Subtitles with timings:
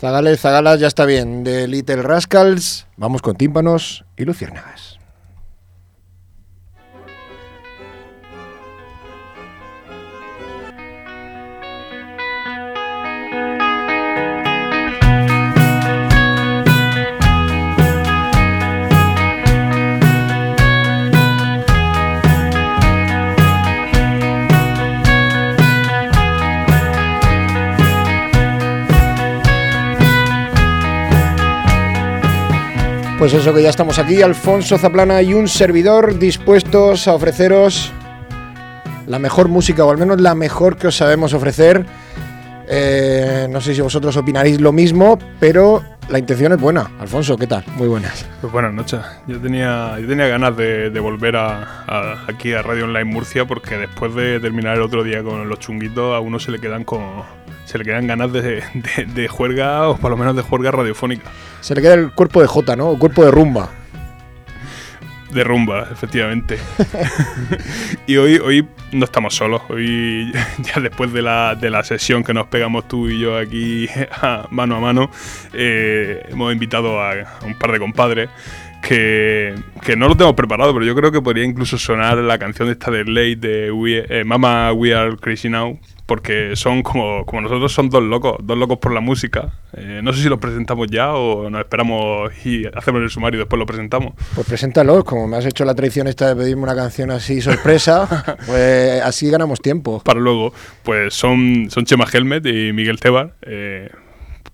[0.00, 1.44] Zagales, Zagalas, ya está bien.
[1.44, 4.99] De Little Rascals, vamos con tímpanos y luciérnagas.
[33.20, 37.92] Pues eso que ya estamos aquí, Alfonso Zaplana y un servidor dispuestos a ofreceros
[39.06, 41.84] la mejor música, o al menos la mejor que os sabemos ofrecer.
[42.66, 46.90] Eh, no sé si vosotros opinaréis lo mismo, pero la intención es buena.
[46.98, 47.62] Alfonso, ¿qué tal?
[47.76, 48.26] Muy buenas.
[48.40, 49.00] Pues buenas noches.
[49.26, 54.40] Yo tenía, yo tenía ganas de, volver aquí a Radio Online Murcia porque después de
[54.40, 57.02] terminar el otro día con los chunguitos, a uno se le quedan con,
[57.70, 58.64] se le quedan ganas de,
[59.14, 61.30] de, juerga o por lo menos de juerga radiofónica.
[61.60, 62.90] Se le queda el cuerpo de J, ¿no?
[62.92, 63.70] El cuerpo de rumba.
[65.30, 66.58] De rumba, efectivamente.
[68.08, 69.62] y hoy, hoy no estamos solos.
[69.68, 73.88] Hoy, ya después de la, de la sesión que nos pegamos tú y yo aquí
[74.50, 75.08] mano a mano,
[75.52, 77.12] eh, hemos invitado a,
[77.44, 78.30] un par de compadres
[78.82, 82.66] que, que, no lo tengo preparado, pero yo creo que podría incluso sonar la canción
[82.66, 85.78] de esta de Late de eh, Mama We Are Crazy Now,
[86.10, 89.52] porque son como, como nosotros, son dos locos, dos locos por la música.
[89.74, 93.42] Eh, no sé si los presentamos ya o nos esperamos y hacemos el sumario y
[93.42, 94.14] después lo presentamos.
[94.34, 98.24] Pues preséntalos, como me has hecho la traición esta de pedirme una canción así sorpresa,
[98.46, 100.02] pues así ganamos tiempo.
[100.02, 103.34] Para luego, pues son, son Chema Helmet y Miguel Tebar.
[103.42, 103.88] Eh,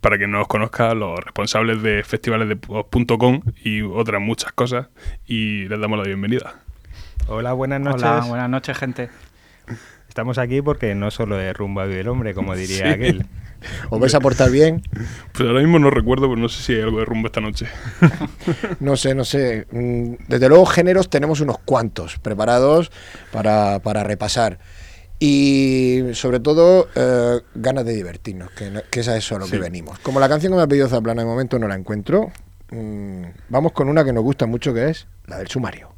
[0.02, 2.58] para que no los conozca, los responsables de festivales de
[3.18, 4.88] .com y otras muchas cosas.
[5.26, 6.56] Y les damos la bienvenida.
[7.28, 8.02] Hola, buenas noches.
[8.02, 9.08] Hola, buenas noches, gente.
[10.08, 13.26] Estamos aquí porque no solo es rumba vive el hombre, como diría aquel.
[13.90, 14.82] ¿Os vais a portar bien?
[15.32, 17.66] Pues ahora mismo no recuerdo, pero no sé si hay algo de rumba esta noche.
[18.80, 19.66] no sé, no sé.
[19.70, 22.90] Mm, desde luego, géneros tenemos unos cuantos preparados
[23.32, 24.58] para, repasar.
[25.18, 29.98] Y sobre todo, eh, ganas de divertirnos, que, es a eso a lo que venimos.
[30.00, 32.30] Como la canción que me ha pedido Zaplana de momento no la encuentro,
[32.70, 35.95] mm, vamos con una que nos gusta mucho, que es la del sumario.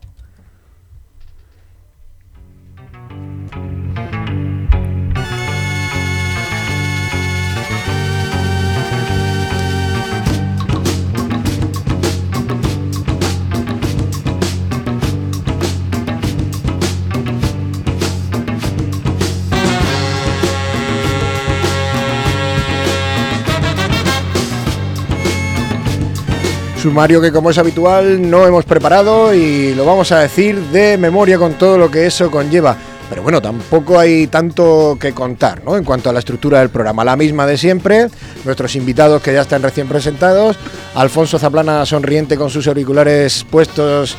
[26.89, 31.37] Sumario que como es habitual no hemos preparado y lo vamos a decir de memoria
[31.37, 32.79] con todo lo que eso conlleva.
[33.11, 35.77] Pero bueno, tampoco hay tanto que contar, ¿no?
[35.77, 38.09] En cuanto a la estructura del programa, la misma de siempre,
[38.47, 40.57] nuestros invitados que ya están recién presentados,
[40.95, 44.17] Alfonso Zaplana sonriente con sus auriculares puestos,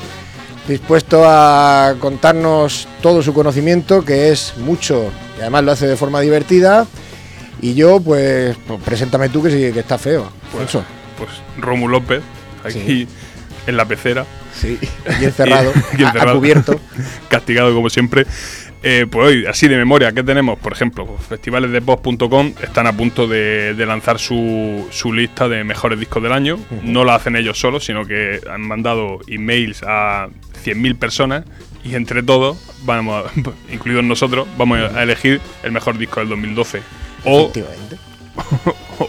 [0.68, 5.06] dispuesto a contarnos todo su conocimiento, que es mucho
[5.40, 6.86] y además lo hace de forma divertida.
[7.64, 10.30] Y yo, pues, pues preséntame tú que sí que está feo.
[10.52, 10.70] Pues,
[11.18, 12.22] pues Romu López,
[12.64, 13.08] aquí
[13.68, 14.26] en la pecera.
[14.54, 14.78] Sí,
[15.22, 15.72] y encerrado,
[16.34, 16.80] cubierto.
[17.30, 18.26] castigado como siempre.
[18.82, 20.58] Eh, pues hoy, así de memoria, ¿qué tenemos?
[20.58, 25.66] Por ejemplo, pues, festivales de post.com están a punto de, lanzar su, su, lista de
[25.66, 26.58] mejores discos del año.
[26.84, 30.30] No la hacen ellos solos, sino que han mandado emails a
[30.64, 31.44] 100.000 personas
[31.84, 33.26] y entre todos, vamos
[33.72, 36.82] incluidos nosotros, vamos a elegir el mejor disco del 2012.
[37.26, 37.52] O,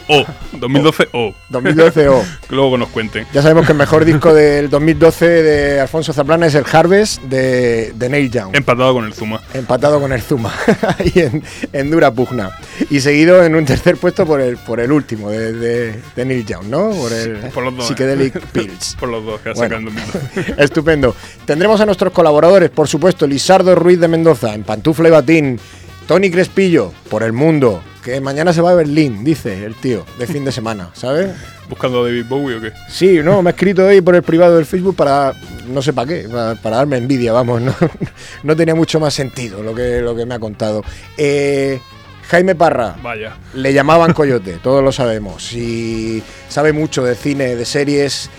[0.09, 1.34] O, 2012 O.
[1.49, 2.25] 2012 O.
[2.49, 3.27] que luego nos cuenten.
[3.33, 7.93] Ya sabemos que el mejor disco del 2012 de Alfonso Zaplana es el Harvest de,
[7.95, 8.55] de Neil Young.
[8.55, 9.41] Empatado con el Zuma.
[9.55, 10.53] Empatado con el Zuma.
[10.99, 11.43] Ahí en,
[11.73, 12.51] en, dura pugna.
[12.91, 16.67] Y seguido en un tercer puesto por el, por el último de, de, Neil Young,
[16.67, 16.91] ¿no?
[16.91, 18.97] Por el por los dos, Psychedelic Pills.
[19.01, 20.55] por los dos que ha 2012.
[20.59, 21.15] Estupendo.
[21.45, 25.61] Tendremos a nuestros colaboradores, por supuesto, Lisardo Ruiz de Mendoza en Pantufla y Batín.
[26.07, 30.27] Tony Crespillo, por el mundo, que mañana se va a Berlín, dice el tío, de
[30.27, 31.30] fin de semana, ¿sabes?
[31.69, 32.72] ¿Buscando a David Bowie o qué?
[32.89, 35.34] Sí, no, me ha escrito hoy por el privado del Facebook para,
[35.69, 36.28] no sé para qué,
[36.63, 37.75] para, darme envidia, vamos, no,
[38.42, 40.83] no, tenía mucho más sentido lo que, lo que me ha contado.
[41.16, 41.80] Eh,
[42.28, 43.36] Jaime Parra, Vaya.
[43.54, 48.30] le llamaban Coyote, todos lo sabemos, y sabe mucho de cine, de series,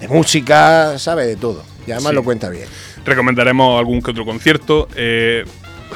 [0.00, 2.68] de música, sabe de todo, y además lo cuenta bien.
[3.04, 4.88] Recomendaremos algún que otro concierto.
[4.94, 5.44] Eh,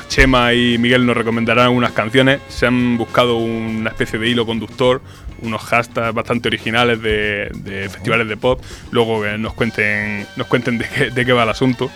[0.08, 2.40] Chema y Miguel nos recomendarán unas canciones.
[2.48, 5.00] Se han buscado una especie de hilo conductor,
[5.42, 8.60] unos hashtags bastante originales de, festivales de pop.
[8.90, 10.86] Luego que nos cuenten, nos cuenten de
[11.24, 11.90] qué, va el asunto.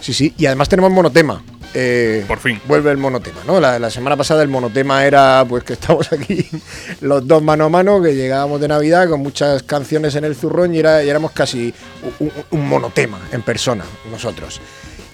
[0.00, 1.42] Sí, sí, y además tenemos monotema.
[1.74, 2.60] eh, Por fin.
[2.66, 3.60] vuelve el monotema, ¿no?
[3.60, 6.44] La, la semana pasada el monotema era pues que estamos aquí
[7.00, 10.74] los dos mano a mano, que llegábamos de Navidad con muchas canciones en el zurrón
[10.74, 11.72] y, era, y éramos casi
[12.18, 14.60] un- un monotema en persona, nosotros.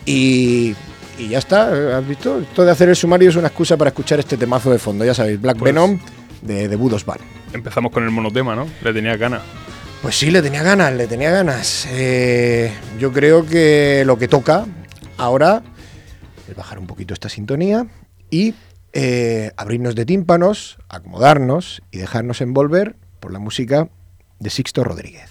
[0.06, 0.74] Y,
[1.18, 1.94] y ya está, ¿eh?
[1.94, 2.40] ¿has visto?
[2.40, 5.14] Esto de hacer el sumario es una excusa para escuchar este temazo de fondo, ya
[5.14, 5.98] sabéis, Black Pues- Venom
[6.42, 7.20] de, de Budos Band.
[7.52, 8.66] Empezamos con el monotema, ¿no?
[8.82, 9.42] Le tenía ganas.
[10.02, 11.88] Pues sí, le tenía ganas, le tenía ganas.
[11.90, 14.64] Eh, yo creo que lo que toca
[15.16, 15.62] ahora
[16.48, 17.86] es bajar un poquito esta sintonía
[18.30, 18.54] y
[18.92, 23.88] eh, abrirnos de tímpanos, acomodarnos y dejarnos envolver por la música
[24.38, 25.30] de Sixto Rodríguez.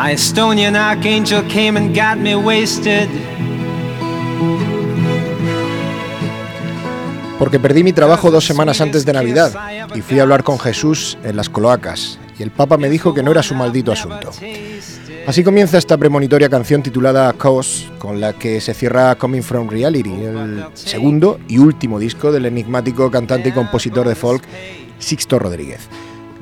[0.00, 3.08] My Estonian archangel came and got me wasted.
[7.36, 9.52] Porque perdí mi trabajo dos semanas antes de Navidad
[9.96, 13.24] y fui a hablar con Jesús en las cloacas y el Papa me dijo que
[13.24, 14.30] no era su maldito asunto.
[15.26, 20.12] Así comienza esta premonitoria canción titulada Chaos, con la que se cierra Coming From Reality,
[20.12, 24.44] el segundo y último disco del enigmático cantante y compositor de folk
[25.00, 25.88] Sixto Rodríguez.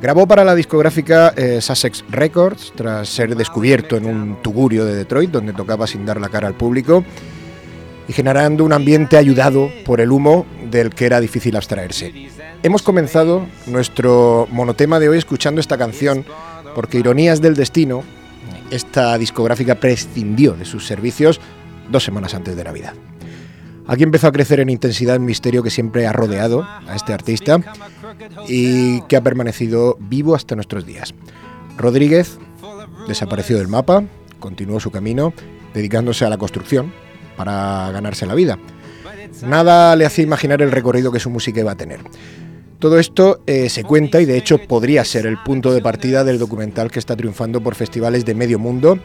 [0.01, 5.31] Grabó para la discográfica eh, Sussex Records tras ser descubierto en un tugurio de Detroit
[5.31, 7.03] donde tocaba sin dar la cara al público
[8.07, 12.29] y generando un ambiente ayudado por el humo del que era difícil abstraerse.
[12.63, 16.25] Hemos comenzado nuestro monotema de hoy escuchando esta canción
[16.75, 18.03] porque Ironías del Destino,
[18.71, 21.41] esta discográfica prescindió de sus servicios
[21.91, 22.93] dos semanas antes de Navidad.
[23.89, 27.61] Aquí empezó a crecer en intensidad el misterio que siempre ha rodeado a este artista
[28.49, 31.15] y que ha permanecido vivo hasta nuestros días.
[31.77, 32.39] Rodríguez
[33.07, 34.03] desapareció del mapa,
[34.41, 35.33] continuó su camino
[35.73, 36.93] dedicándose a la construcción
[37.37, 38.59] para ganarse la vida.
[39.43, 42.01] Nada le hacía imaginar el recorrido que su música iba a tener.
[42.79, 46.39] Todo esto eh, se cuenta y de hecho podría ser el punto de partida del
[46.39, 48.99] documental que está triunfando por festivales de medio mundo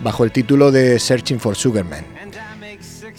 [0.00, 2.04] bajo el título de Searching for Sugarman.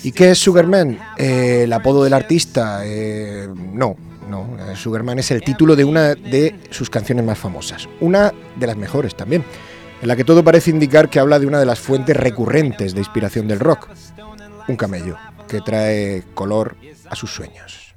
[0.04, 0.98] ¿Y qué es Sugarman?
[1.18, 2.82] Eh, ¿El apodo del artista?
[2.86, 3.98] Eh, no,
[4.30, 4.58] no.
[4.76, 7.90] Sugarman es el título de una de sus canciones más famosas.
[8.00, 9.44] Una de las mejores también,
[10.02, 13.00] en la que todo parece indicar que habla de una de las fuentes recurrentes de
[13.00, 13.90] inspiración del rock.
[14.70, 15.18] Un camello
[15.48, 16.78] que trae color
[17.10, 17.96] a sus sueños.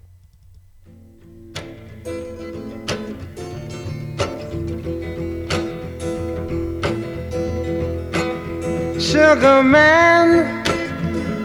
[8.99, 10.62] Sugar man,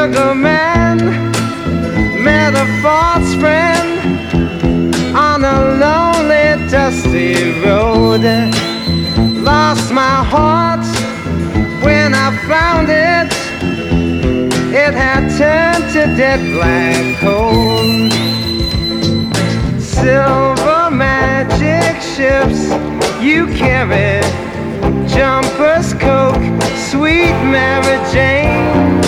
[0.00, 0.96] Sugar man,
[2.24, 4.00] met a false friend
[5.14, 8.24] on a lonely, dusty road.
[9.44, 10.86] Lost my heart
[11.84, 13.30] when I found it.
[14.72, 18.08] It had turned to dead black coal
[19.78, 22.72] silver magic ships
[23.22, 24.22] you carry
[25.06, 26.40] jumpers coke
[26.88, 28.99] sweet mary jane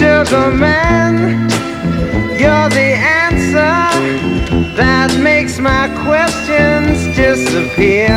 [0.00, 1.14] sugar man
[2.40, 2.90] you're the
[3.22, 3.76] answer
[4.74, 8.16] that makes my questions disappear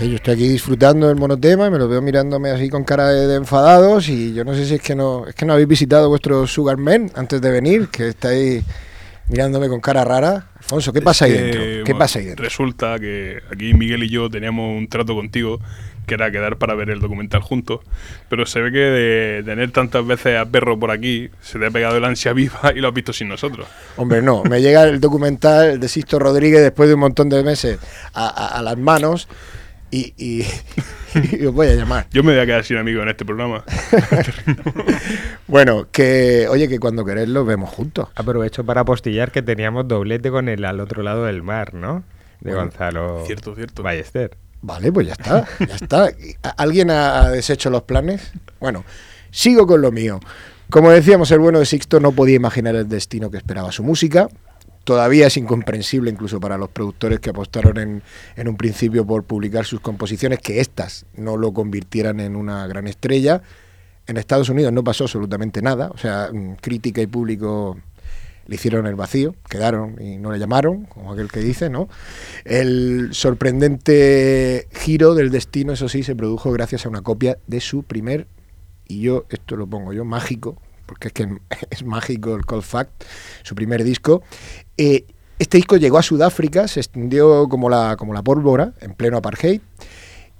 [0.00, 3.08] sé, yo estoy aquí disfrutando del monotema y me lo veo mirándome así con cara
[3.10, 5.68] de, de enfadados y yo no sé si es que no es que no habéis
[5.68, 8.64] visitado vuestro Sugar Man antes de venir, que estáis
[9.28, 10.48] mirándome con cara rara.
[10.56, 11.60] Alfonso, ¿qué pasa ahí Que, dentro?
[11.62, 12.44] ¿Qué bueno, pasa ahí dentro?
[12.44, 15.60] Resulta que aquí Miguel y yo teníamos un trato contigo
[16.06, 17.80] que era quedar para ver el documental juntos,
[18.28, 21.70] pero se ve que de tener tantas veces a perro por aquí se te ha
[21.70, 23.66] pegado el ansia viva y lo has visto sin nosotros.
[23.96, 27.78] Hombre, no, me llega el documental de Sisto Rodríguez después de un montón de meses
[28.12, 29.28] a, a- a las manos
[29.90, 30.46] y, y-
[31.40, 32.06] y os voy a llamar.
[32.12, 33.64] Yo me voy a quedar sin amigos en este programa.
[35.46, 38.08] Bueno, que oye, que cuando queréis lo vemos juntos.
[38.14, 42.04] Aprovecho para apostillar que teníamos doblete con el al otro lado del mar, ¿no?
[42.40, 43.82] De Bueno, Gonzalo cierto, cierto.
[43.82, 44.36] Ballester.
[44.62, 46.04] Vale, pues ya está, ya está.
[46.42, 48.30] ¿A- ¿Alguien ha ha deshecho los planes?
[48.60, 48.84] Bueno,
[49.30, 50.20] sigo con lo mío.
[50.70, 54.28] Como decíamos, el bueno de Sixto no podía imaginar el destino que esperaba su música.
[54.84, 58.02] Todavía es incomprensible incluso para los productores que apostaron en,
[58.36, 62.86] en un principio por publicar sus composiciones, que éstas no lo convirtieran en una gran
[62.86, 63.42] estrella.
[64.06, 67.76] En Estados Unidos no pasó absolutamente nada, o sea, mm, crítica y público
[68.50, 71.88] le hicieron el vacío, quedaron y no le llamaron, como aquel que dice, ¿no?
[72.44, 77.84] El sorprendente giro del destino, eso sí, se produjo gracias a una copia de su
[77.84, 78.26] primer,
[78.88, 81.28] y yo esto lo pongo yo, mágico, porque es que
[81.70, 83.04] es mágico el Cold Fact,
[83.44, 84.24] su primer disco.
[84.82, 85.04] Eh,
[85.38, 89.60] este disco llegó a Sudáfrica, se extendió como la, como la pólvora en pleno apartheid.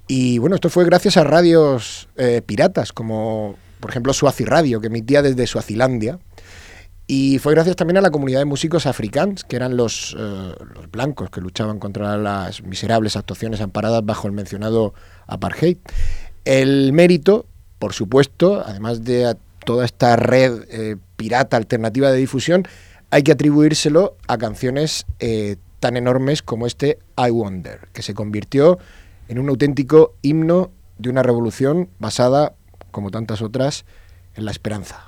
[0.07, 4.87] Y bueno, esto fue gracias a radios eh, piratas, como por ejemplo Suazi Radio, que
[4.87, 6.19] emitía desde Suazilandia.
[7.07, 10.55] Y fue gracias también a la comunidad de músicos africanos, que eran los, eh,
[10.91, 14.95] blancos que luchaban contra las miserables actuaciones amparadas bajo el mencionado
[15.27, 15.77] apartheid.
[16.47, 17.45] El mérito,
[17.79, 22.67] por supuesto, además de toda esta red pirata alternativa de difusión,
[23.11, 28.79] hay que atribuírselo a canciones eh, tan enormes como este I Wonder, que se convirtió
[29.29, 32.55] en un auténtico himno de una revolución basada,
[32.91, 33.85] como tantas otras,
[34.35, 35.07] en la esperanza.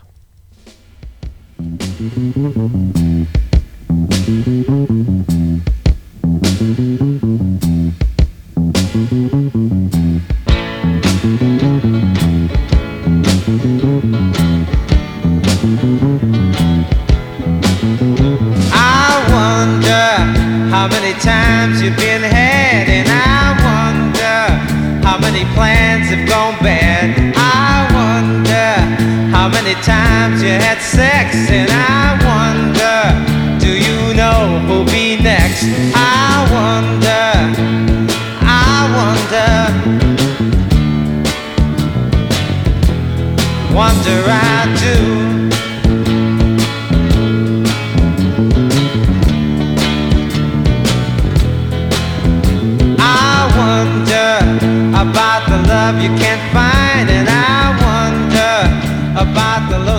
[29.73, 35.65] Many times you had sex, and I wonder, do you know who'll be next?
[35.95, 37.33] I wonder,
[38.43, 39.51] I wonder,
[43.75, 44.97] wonder I do.
[52.99, 54.31] I wonder
[54.95, 56.32] about the love you can't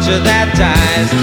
[0.00, 1.19] About the soldier that dies.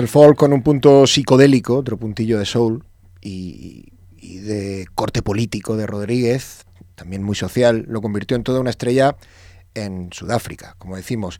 [0.00, 2.84] El folk con un punto psicodélico, otro puntillo de soul
[3.20, 6.64] y, y de corte político de Rodríguez,
[6.94, 9.16] también muy social, lo convirtió en toda una estrella
[9.74, 11.38] en Sudáfrica, como decimos.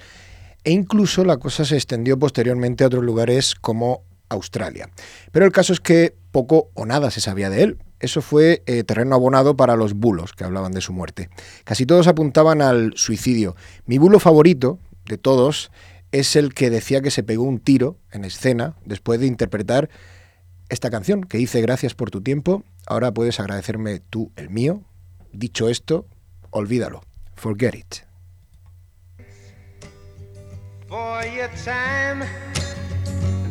[0.65, 4.89] E incluso la cosa se extendió posteriormente a otros lugares como Australia.
[5.33, 7.79] Pero el caso es que poco o nada se sabía de él.
[7.99, 11.29] Eso fue eh, terreno abonado para los bulos que hablaban de su muerte.
[11.65, 13.57] Casi todos apuntaban al suicidio.
[13.85, 15.71] Mi bulo favorito de todos
[16.13, 19.91] es el que decía que se pegó un tiro en escena después de interpretar
[20.69, 24.83] esta canción que dice gracias por tu tiempo, ahora puedes agradecerme tú el mío.
[25.33, 26.07] Dicho esto,
[26.51, 27.03] olvídalo.
[27.35, 28.11] Forget it.
[30.91, 32.25] for your time,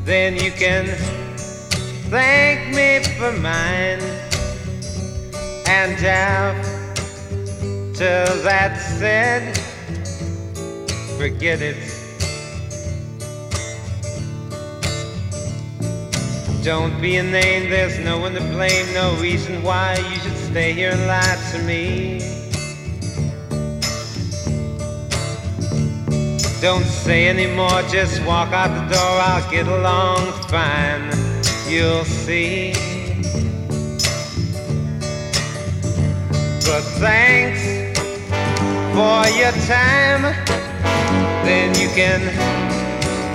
[0.03, 0.85] then you can
[2.11, 4.01] thank me for mine.
[5.65, 6.65] And after
[8.43, 9.57] that said,
[11.17, 11.98] forget it.
[16.69, 20.71] Don't be a name, there's no one to blame, no reason why you should stay
[20.71, 22.19] here and lie to me.
[26.61, 29.13] Don't say anymore, just walk out the door.
[29.19, 31.09] I'll get along fine.
[31.67, 32.73] You'll see.
[36.67, 37.63] But thanks
[38.93, 40.21] for your time.
[41.45, 42.21] Then you can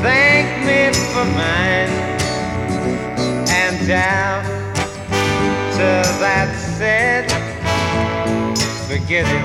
[0.04, 2.03] thank me for mine.
[3.84, 5.76] And after
[6.18, 7.30] that said,
[8.88, 9.44] forget it.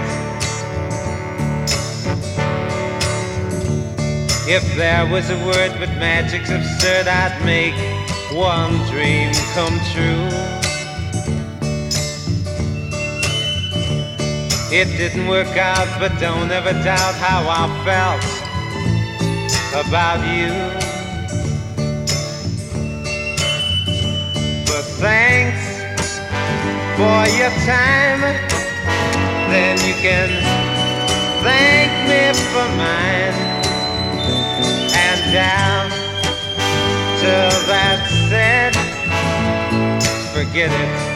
[4.47, 7.75] If there was a word but magic's absurd, I'd make
[8.33, 10.29] one dream come true.
[14.71, 18.23] It didn't work out, but don't ever doubt how I felt
[19.85, 20.78] about you.
[24.99, 25.79] Thanks
[26.97, 28.21] for your time,
[29.49, 30.29] then you can
[31.41, 33.33] thank me for mine
[34.93, 35.89] and down
[37.21, 38.75] till that said,
[40.33, 41.09] forget it.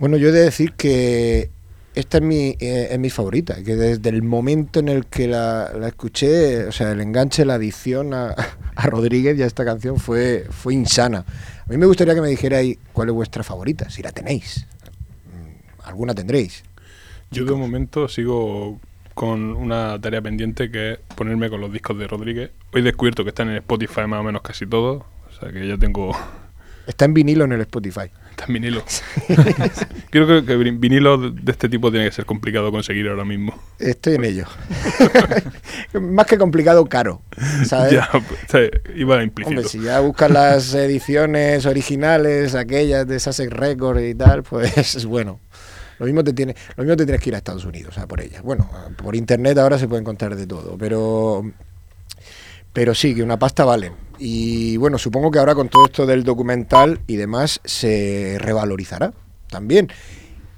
[0.00, 1.50] Bueno, yo he de decir que
[1.98, 5.72] esta es mi, eh, es mi favorita, que desde el momento en el que la,
[5.86, 8.34] escuché, o sea, el enganche, la adicción a,
[8.76, 11.24] a Rodríguez y a esta canción fue, fue insana.
[11.66, 14.64] A mí me gustaría que me dijerais cuál es vuestra favorita, si la tenéis.
[15.26, 16.62] Mm, Alguna tendréis.
[17.32, 18.78] Yo de momento sigo
[19.14, 22.52] con una tarea pendiente que es ponerme con los discos de Rodríguez.
[22.72, 25.02] Hoy he descubierto que están en Spotify más o menos casi todos.
[25.02, 26.12] O sea que ya tengo...
[26.88, 28.10] Está en vinilo en el Spotify.
[28.30, 28.82] Está en vinilo.
[30.10, 33.54] Creo que, que vin- vinilo de este tipo tiene que ser complicado conseguir ahora mismo.
[33.78, 34.46] Estoy en ello.
[36.00, 37.20] Más que complicado, caro.
[37.66, 37.92] ¿sabes?
[37.92, 39.56] Ya, pues, iba implícito.
[39.58, 45.04] Hombre, si ya buscas las ediciones originales, aquellas de Sussex Records y tal, pues es
[45.04, 45.40] bueno.
[45.98, 48.20] Lo mismo te tiene, lo mismo te tienes que ir a Estados Unidos a por
[48.20, 48.40] ellas.
[48.42, 48.70] Bueno,
[49.02, 51.42] por internet ahora se puede encontrar de todo, pero
[52.72, 53.92] pero sí, que una pasta vale.
[54.18, 59.12] Y bueno, supongo que ahora con todo esto del documental y demás se revalorizará
[59.48, 59.88] también.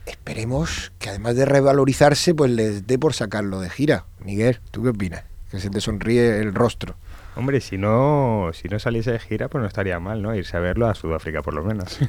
[0.06, 4.06] Esperemos que además de revalorizarse, pues les dé por sacarlo de gira.
[4.24, 5.24] Miguel, ¿tú qué opinas?
[5.50, 6.96] que se te sonríe el rostro.
[7.36, 10.34] Hombre, si no, si no saliese de gira, pues no estaría mal, ¿no?
[10.34, 11.98] Irse a verlo a Sudáfrica, por lo menos.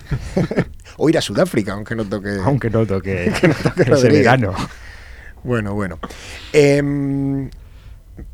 [0.98, 2.38] O ir a Sudáfrica, aunque no toque.
[2.44, 4.54] Aunque no toque, Que no toque ese verano.
[5.44, 6.00] Bueno, bueno.
[6.52, 7.50] Em,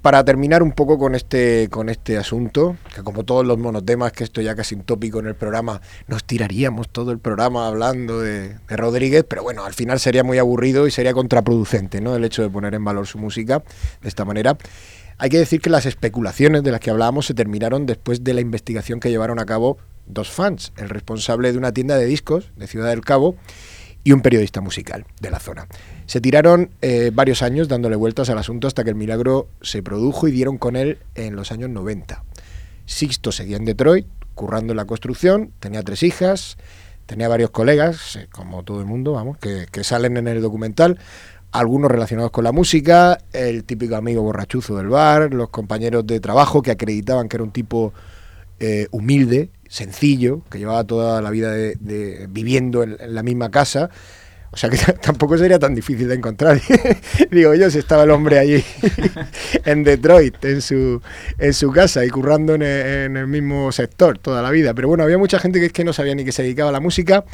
[0.01, 4.23] para terminar un poco con este, con este asunto, que como todos los monotemas, que
[4.23, 8.55] esto ya casi un tópico en el programa, nos tiraríamos todo el programa hablando de,
[8.67, 12.15] de Rodríguez, pero bueno, al final sería muy aburrido y sería contraproducente, ¿no?
[12.15, 13.63] El hecho de poner en valor su música
[14.01, 14.57] de esta manera.
[15.19, 18.41] Hay que decir que las especulaciones de las que hablábamos se terminaron después de la
[18.41, 22.67] investigación que llevaron a cabo dos fans, el responsable de una tienda de discos de
[22.67, 23.35] Ciudad del Cabo
[24.07, 25.67] y un periodista musical de la zona.
[26.05, 30.29] Se tiraron eh, varios años dándole vueltas al asunto hasta que el milagro se produjo
[30.29, 32.23] y dieron con él en los años 90.
[32.85, 36.57] Sixto seguía en Detroit, currando en la construcción, tenía tres hijas,
[37.05, 40.97] tenía varios colegas, eh, como todo el mundo, vamos, que, que salen en el documental,
[41.51, 46.61] algunos relacionados con la música, el típico amigo borrachuzo del bar, los compañeros de trabajo
[46.61, 47.91] que acreditaban que era un tipo
[48.59, 53.49] eh, humilde, sencillo, que llevaba toda la vida de, de- viviendo en, en la misma
[53.51, 53.89] casa.
[54.49, 56.59] O sea que tampoco sería tan difícil de encontrar.
[57.31, 58.63] Digo yo, si estaba el hombre allí
[59.65, 61.01] en Detroit, en su,
[61.37, 64.73] en su casa y currando en el, en el mismo sector toda la vida.
[64.73, 66.73] Pero bueno, había mucha gente que es que no sabía ni que se dedicaba a
[66.73, 67.25] la música.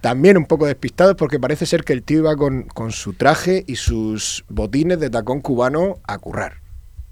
[0.00, 3.64] También un poco despistados porque parece ser que el tío iba con, con su traje
[3.66, 6.58] y sus botines de tacón cubano a currar.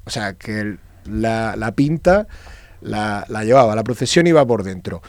[0.05, 2.27] O sea, que el- la, la pinta
[2.81, 5.03] la, llevaba, la procesión iba por dentro.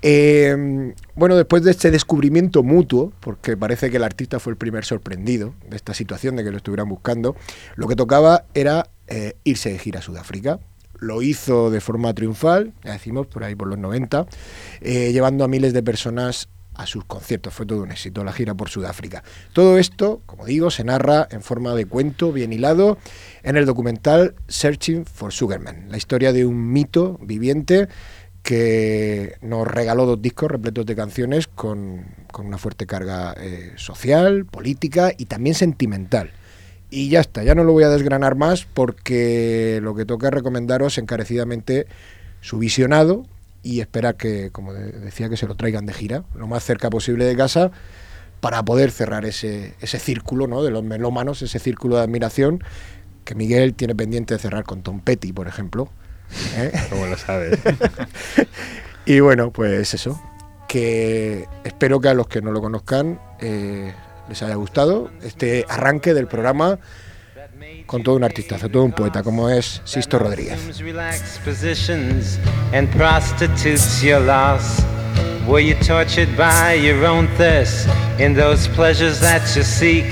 [0.00, 4.84] Eh, bueno, después de este descubrimiento mutuo, porque parece que el artista fue el primer
[4.84, 7.34] sorprendido de esta situación, de que lo estuvieran buscando,
[7.74, 10.60] lo que tocaba era eh, irse de gira a Sudáfrica.
[11.00, 14.26] Lo hizo de forma triunfal, ya decimos, por ahí por los 90,
[14.80, 17.52] eh, llevando a miles de personas a sus conciertos.
[17.52, 19.22] Fue todo un éxito la gira por Sudáfrica.
[19.52, 22.96] Todo esto, como digo, se narra en forma de cuento bien hilado
[23.42, 27.88] en el documental Searching for Sugarman, la historia de un mito viviente
[28.42, 34.46] que nos regaló dos discos repletos de canciones con, con una fuerte carga eh, social,
[34.46, 36.30] política y también sentimental.
[36.90, 40.34] Y ya está, ya no lo voy a desgranar más porque lo que toca es
[40.34, 41.86] recomendaros encarecidamente
[42.40, 43.26] su visionado
[43.62, 46.90] y esperar que, como de- decía, que se lo traigan de gira, lo más cerca
[46.90, 47.70] posible de casa,
[48.40, 50.62] para poder cerrar ese, ese círculo ¿no?
[50.62, 52.62] de los melómanos, ese círculo de admiración
[53.24, 55.88] que Miguel tiene pendiente de cerrar con Tom Petty, por ejemplo.
[56.56, 56.72] ¿eh?
[56.90, 57.58] Como lo sabes.
[59.06, 60.20] Y bueno, pues eso,
[60.68, 63.94] que espero que a los que no lo conozcan eh,
[64.28, 66.78] les haya gustado este arranque del programa
[67.88, 70.58] con todo un artistazo, todo un poeta como es Sisto Rodríguez.
[75.48, 77.88] Were you tortured by your own thirst
[78.20, 80.04] in those pleasures that you seek?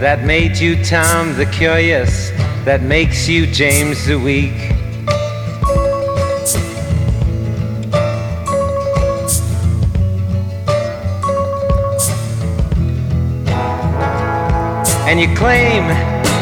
[0.00, 2.30] That made you Tom the Curious,
[2.66, 4.52] that makes you James the Weak.
[15.08, 16.09] And you claim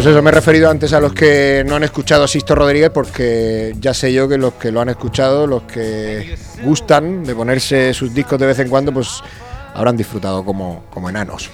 [0.00, 2.88] Pues eso, me he referido antes a los que no han escuchado a Sisto Rodríguez
[2.88, 7.92] porque ya sé yo que los que lo han escuchado, los que gustan de ponerse
[7.92, 9.22] sus discos de vez en cuando, pues
[9.74, 11.50] habrán disfrutado como, como enanos.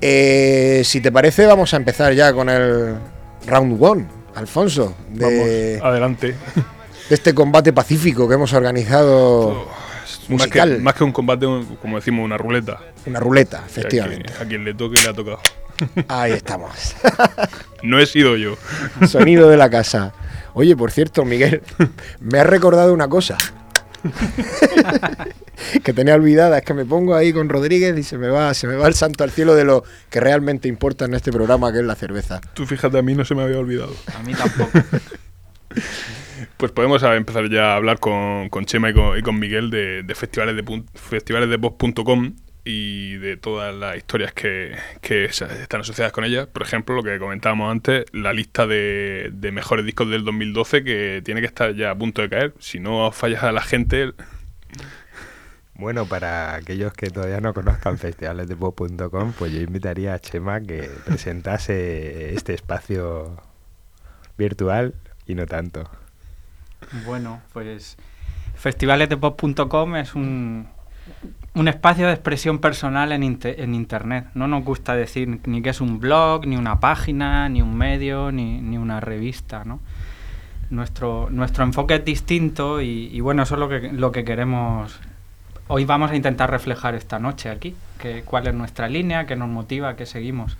[0.00, 2.94] Eh, si te parece, vamos a empezar ya con el
[3.46, 6.28] round one, Alfonso, de, Vamos, adelante.
[7.10, 9.66] de este combate pacífico que hemos organizado
[10.00, 10.80] Más que, musical.
[10.80, 11.44] más que un combate,
[11.82, 12.80] como decimos, una ruleta.
[13.04, 14.32] Una ruleta, efectivamente.
[14.32, 15.40] que a quien le toque le ha tocado.
[16.08, 16.94] Ahí estamos.
[17.82, 18.56] No he sido yo.
[19.06, 20.14] Sonido de la casa.
[20.54, 21.60] Oye, por cierto, Miguel,
[22.18, 23.36] me has recordado una cosa.
[25.84, 28.66] que tenía olvidada, es que me pongo ahí con Rodríguez y se me va, se
[28.66, 31.80] me va el santo al cielo de lo que realmente importa en este programa, que
[31.80, 32.40] es la cerveza.
[32.54, 33.94] Tú fíjate, a mí no se me había olvidado.
[34.18, 34.70] A mí tampoco.
[36.56, 40.02] Pues podemos empezar ya a hablar con, con Chema y con, y con Miguel de,
[40.02, 42.34] de festivales de festivalesdepop.com
[42.64, 46.46] y de todas las historias que, que están asociadas con ellas.
[46.46, 51.22] Por ejemplo, lo que comentábamos antes, la lista de, de mejores discos del 2012 que
[51.24, 52.54] tiene que estar ya a punto de caer.
[52.58, 54.12] Si no fallas a la gente,
[55.76, 62.32] Bueno, para aquellos que todavía no conozcan festivalesdepop.com, pues yo invitaría a Chema que presentase
[62.34, 63.36] este espacio
[64.38, 64.94] virtual
[65.26, 65.90] y no tanto.
[67.04, 67.96] Bueno, pues
[68.54, 70.68] festivalesdepop.com es un,
[71.54, 74.26] un espacio de expresión personal en, inte- en Internet.
[74.34, 78.32] No nos gusta decir ni que es un blog, ni una página, ni un medio,
[78.32, 79.80] ni, ni una revista, ¿no?
[80.70, 84.98] Nuestro, nuestro enfoque es distinto y, bueno, eso es lo que, lo que queremos.
[85.68, 89.48] Hoy vamos a intentar reflejar esta noche aquí, que, cuál es nuestra línea, qué nos
[89.48, 90.56] motiva, qué seguimos.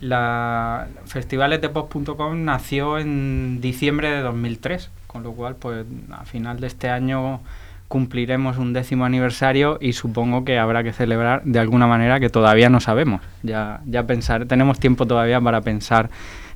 [0.00, 6.88] La festivalesdepop.com nació en diciembre de 2003, con lo cual, pues a final de este
[6.88, 7.40] año
[7.90, 12.70] cumpliremos un décimo aniversario y supongo que habrá que celebrar de alguna manera que todavía
[12.70, 13.20] no sabemos.
[13.42, 16.08] Ya, ya pensar, tenemos tiempo todavía para pensar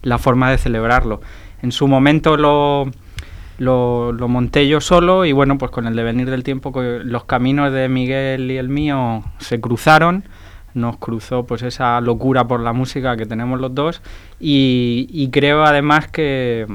[0.02, 1.20] la forma de celebrarlo.
[1.60, 2.88] En su momento lo,
[3.58, 7.88] lo, monté yo solo y bueno, pues con el devenir del tiempo los caminos de
[7.88, 10.22] Miguel y el mío se cruzaron,
[10.72, 14.02] nos cruzó pues esa locura por la música que tenemos los dos
[14.38, 16.68] y creo además que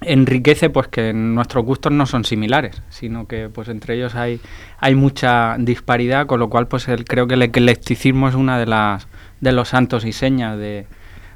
[0.00, 4.40] enriquece pues que nuestros gustos no son similares, sino que pues entre ellos hay,
[4.78, 8.66] hay mucha disparidad, con lo cual pues el- creo que el eclecticismo es una de
[8.66, 9.08] las
[9.40, 10.86] de los santos y señas de,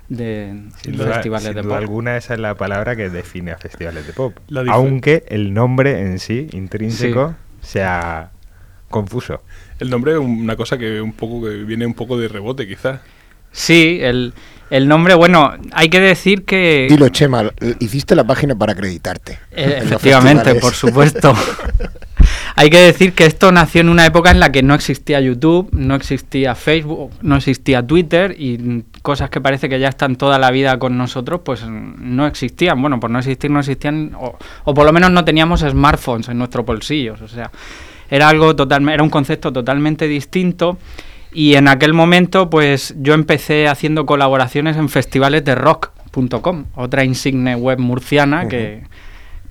[0.09, 1.83] de Sin los duda, festivales sin de duda pop.
[1.83, 4.37] alguna esa es la palabra que define a festivales de pop.
[4.68, 8.31] Aunque el nombre en sí, intrínseco, sea
[8.90, 9.42] confuso.
[9.81, 13.01] el nombre es una cosa que un poco que viene un poco de rebote, quizás.
[13.53, 14.33] Sí, el,
[14.72, 16.87] el nombre, bueno, hay que decir que...
[16.88, 19.38] Dilo, Chema, hiciste la página para acreditarte.
[19.50, 21.35] Eh, efectivamente, por supuesto.
[22.56, 25.68] Hay que decir que esto nació en una época en la que no existía YouTube,
[25.72, 30.50] no existía Facebook, no existía Twitter y cosas que parece que ya están toda la
[30.50, 32.80] vida con nosotros, pues no existían.
[32.80, 36.38] Bueno, por no existir, no existían, o, o por lo menos no teníamos smartphones en
[36.38, 37.20] nuestros bolsillos.
[37.20, 37.50] O sea,
[38.11, 40.78] era algo totalmente, era un concepto totalmente distinto.
[41.35, 47.55] Y en aquel momento, pues yo empecé haciendo colaboraciones en festivales de rock.com, otra insigne
[47.57, 48.83] web murciana que,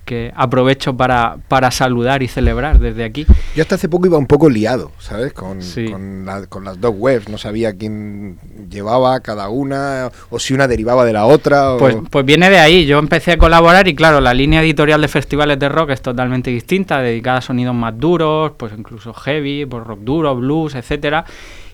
[0.04, 3.26] que aprovecho para, para saludar y celebrar desde aquí.
[3.56, 5.32] Yo hasta hace poco iba un poco liado, ¿sabes?
[5.32, 5.86] Con, Sí.
[5.90, 7.28] con, la- con las dos webs.
[7.28, 8.38] No sabía quién
[8.70, 11.72] llevaba cada una o si una derivaba de la otra.
[11.74, 15.00] o- Pues, pues viene de ahí, yo empecé a colaborar y claro, la línea editorial
[15.00, 19.66] de festivales de rock es totalmente distinta, dedicada a sonidos más duros, pues incluso heavy,
[19.66, 21.24] pues rock duro, blues, etcétera.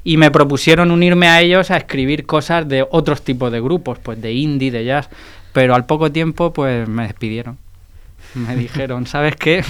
[0.05, 4.21] Y me propusieron unirme a ellos a escribir cosas de otros tipos de grupos, pues
[4.21, 5.09] de indie, de jazz.
[5.53, 7.59] Pero al poco tiempo, pues me despidieron.
[8.35, 9.65] Me dijeron, ¿sabes qué?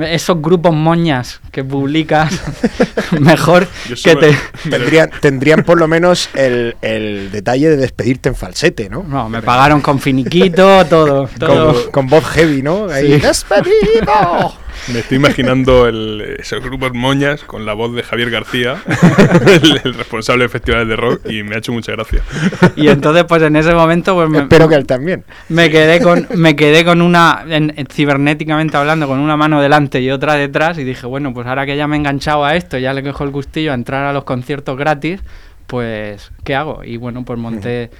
[0.00, 2.32] Esos grupos moñas que publicas,
[3.20, 3.68] mejor
[4.02, 4.36] que te...
[4.70, 9.02] Tendrían, tendrían por lo menos el, el detalle de despedirte en falsete, ¿no?
[9.02, 11.28] No, me pagaron con finiquito, todo.
[11.38, 11.74] todo.
[11.74, 12.88] Con, con voz heavy, ¿no?
[12.88, 13.20] Ahí, Sí.
[13.20, 14.54] ¡Despedido!
[14.92, 18.76] Me estoy imaginando el- esos grupos moñas con la voz de Javier García,
[19.46, 22.22] el, el responsable de festivales de rock, y me ha hecho mucha gracia.
[22.76, 25.24] Y entonces, pues en ese momento, pues me, Espero que él también.
[25.48, 30.00] me quedé con me quedé con una en- en- cibernéticamente hablando con una mano delante
[30.00, 32.78] y otra detrás y dije bueno pues ahora que ya me he enganchado a esto
[32.78, 35.20] ya le cojo el gustillo a entrar a los conciertos gratis
[35.66, 37.90] pues qué hago y bueno pues monté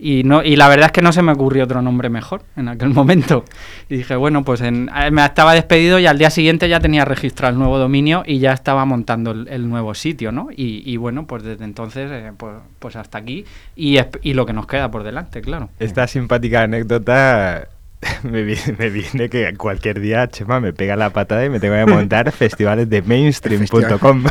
[0.00, 2.68] y no y la verdad es que no se me ocurrió otro nombre mejor en
[2.68, 3.44] aquel momento.
[3.88, 7.52] Y dije bueno pues en- me estaba despedido y al día siguiente ya tenía registrado
[7.52, 11.26] el nuevo dominio y ya estaba montando el, el nuevo sitio no y, y bueno
[11.26, 13.44] pues desde entonces eh, pues, pues hasta aquí
[13.76, 13.98] y
[14.34, 15.68] lo que nos queda por delante claro.
[15.78, 17.68] Esta simpática anécdota
[18.22, 21.74] me viene, me viene que cualquier día Chema me pega la patada y me tengo
[21.74, 24.24] que montar festivales de mainstream.com.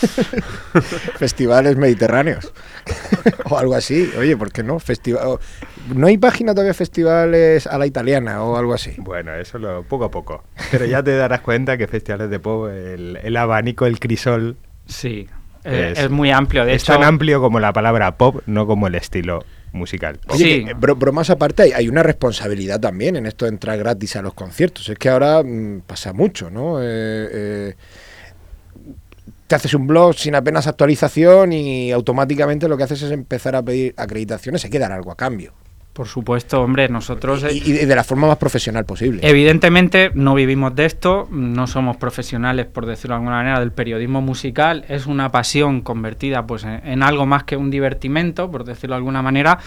[1.18, 2.52] Festivales mediterráneos.
[3.44, 4.10] o algo así.
[4.18, 4.78] Oye, ¿por qué no?
[4.78, 5.38] Festival...
[5.94, 8.94] ¿No hay página todavía festivales a la italiana o algo así?
[8.98, 10.44] Bueno, eso lo poco a poco.
[10.70, 15.28] Pero ya te darás cuenta que festivales de pop, el, el abanico, el crisol, Sí,
[15.64, 16.64] eh, Es- es, muy amplio.
[16.64, 20.18] De es hecho, tan amplio como la palabra pop, no como el estilo musical.
[20.26, 20.36] pop.
[20.36, 20.64] Sí.
[20.64, 24.34] que, bro- bromas aparte, hay, una responsabilidad también en esto de entrar gratis a los
[24.34, 24.88] conciertos.
[24.88, 26.80] Es que ahora mm, pasa mucho, ¿no?
[26.82, 27.74] Eh, eh,
[29.50, 33.64] te haces un blog sin apenas actualización y automáticamente lo que haces es empezar a
[33.64, 34.64] pedir acreditaciones.
[34.64, 35.52] Hay que dar algo a cambio.
[35.92, 37.44] Por supuesto, hombre, nosotros...
[37.52, 39.20] Y, y de la forma más profesional posible.
[39.22, 44.20] Evidentemente no vivimos de esto, no somos profesionales, por decirlo de alguna manera, del periodismo
[44.20, 44.84] musical.
[44.88, 48.98] Es una pasión convertida pues, en, en algo más que un divertimento, por decirlo de
[48.98, 49.58] alguna manera.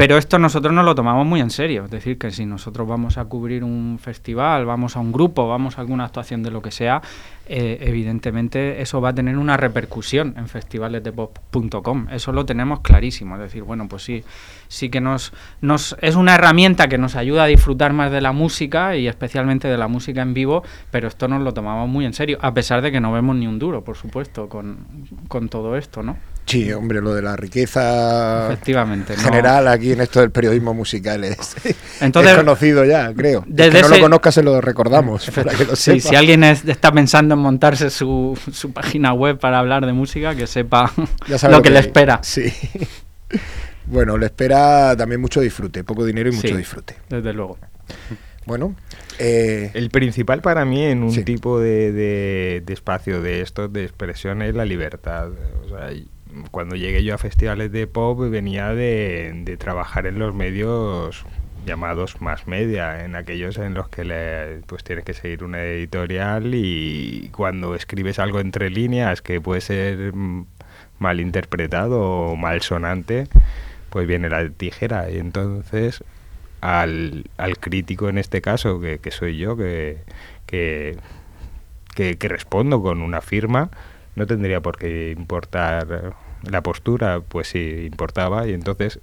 [0.00, 1.84] Pero esto nosotros nos lo tomamos muy en serio.
[1.84, 5.76] Es decir, que si nosotros vamos a cubrir un festival, vamos a un grupo, vamos
[5.76, 7.02] a alguna actuación de lo que sea,
[7.46, 12.06] eh, evidentemente eso va a tener una repercusión en festivalesdepop.com.
[12.12, 13.34] Eso lo tenemos clarísimo.
[13.34, 14.24] Es decir, bueno, pues sí,
[14.72, 18.30] sí que nos, nos es una herramienta que nos ayuda a disfrutar más de la
[18.30, 22.12] música y especialmente de la música en vivo, pero esto nos lo tomamos muy en
[22.14, 24.86] serio, a pesar de que no vemos ni un duro, por supuesto, con,
[25.26, 26.16] con todo esto, ¿no?
[26.46, 29.22] Sí, hombre, lo de la riqueza Efectivamente, no.
[29.22, 31.56] general aquí en esto del periodismo musical es,
[32.00, 33.44] Entonces, es conocido ya, creo.
[33.46, 35.30] Desde que no lo conozca se lo recordamos.
[35.30, 39.38] para que lo Sí, si alguien es- está pensando en montarse su, su página web
[39.38, 40.90] para hablar de música, que sepa
[41.28, 41.84] Ya lo que le hay.
[41.86, 42.20] espera.
[42.22, 42.52] Sí.
[43.90, 46.56] Bueno, le espera también mucho disfrute, poco dinero y mucho Sí.
[46.56, 46.94] disfrute.
[47.08, 47.58] Desde luego.
[48.46, 48.74] Bueno,
[49.18, 51.24] eh, El principal para mí en un Sí.
[51.24, 55.30] tipo de, de- de espacio de estos de expresión es la libertad.
[55.64, 55.90] O sea,
[56.50, 61.24] cuando llegué yo a festivales de pop venía de, de trabajar en los medios
[61.66, 66.54] llamados más media, en aquellos en los que le- pues tienes que seguir una editorial
[66.54, 70.46] y cuando escribes algo entre líneas que puede ser mm,
[70.98, 73.26] mal interpretado o mal sonante,
[73.90, 76.02] pues viene la tijera y entonces
[76.60, 79.98] al, al crítico en este caso, que, soy yo, que,
[80.46, 80.98] que,
[81.94, 83.70] que- respondo con una firma,
[84.16, 89.00] no tendría por qué importar la postura, pues sí importaba y entonces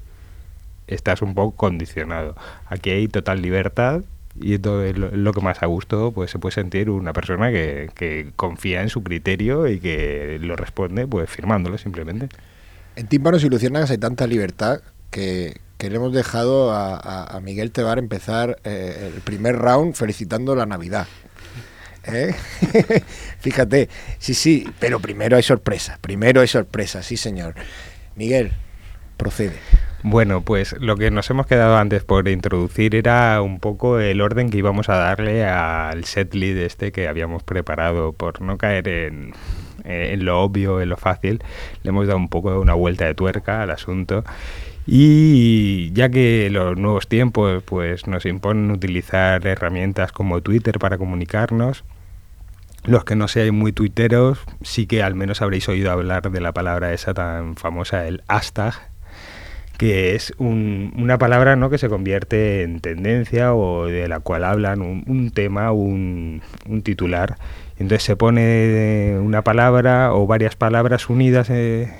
[0.87, 2.35] estás un poco condicionado.
[2.67, 4.01] Aquí hay total libertad
[4.39, 7.89] y entonces lo, lo que más a gusto pues se puede sentir una persona que,
[7.95, 12.29] que confía en su criterio y que lo responde pues firmándolo simplemente.
[12.97, 14.81] En Tímpanos y Luciérnagas hay tanta libertad
[15.11, 20.65] que, que le hemos dejado a, Miguel Tebar empezar eh, el primer round felicitando la
[20.65, 21.07] Navidad.
[22.05, 22.33] ¿Eh?
[23.39, 27.53] Fíjate, sí, sí, pero primero hay sorpresa, primero hay sorpresa, sí señor.
[28.15, 28.53] Miguel,
[29.15, 29.57] procede.
[30.01, 34.49] Bueno, pues lo que nos hemos quedado antes por introducir era un poco el orden
[34.49, 39.33] que íbamos a darle al set lead este que habíamos preparado por no caer en,
[39.87, 41.41] en lo obvio, en lo fácil.
[41.83, 44.23] Le hemos dado un poco una vuelta de tuerca al asunto.
[44.85, 51.83] Y ya que los nuevos tiempos pues nos imponen utilizar herramientas como Twitter para comunicarnos,
[52.85, 56.53] los que no seáis muy tuiteros, sí que al menos habréis oído hablar de la
[56.53, 58.75] palabra esa tan famosa, el hashtag,
[59.77, 61.69] que es un- una palabra ¿no?
[61.69, 66.81] que se convierte en tendencia o de la cual hablan un, un tema, un, un
[66.81, 67.35] titular.
[67.79, 71.93] Entonces se pone una palabra o varias palabras unidas, eh,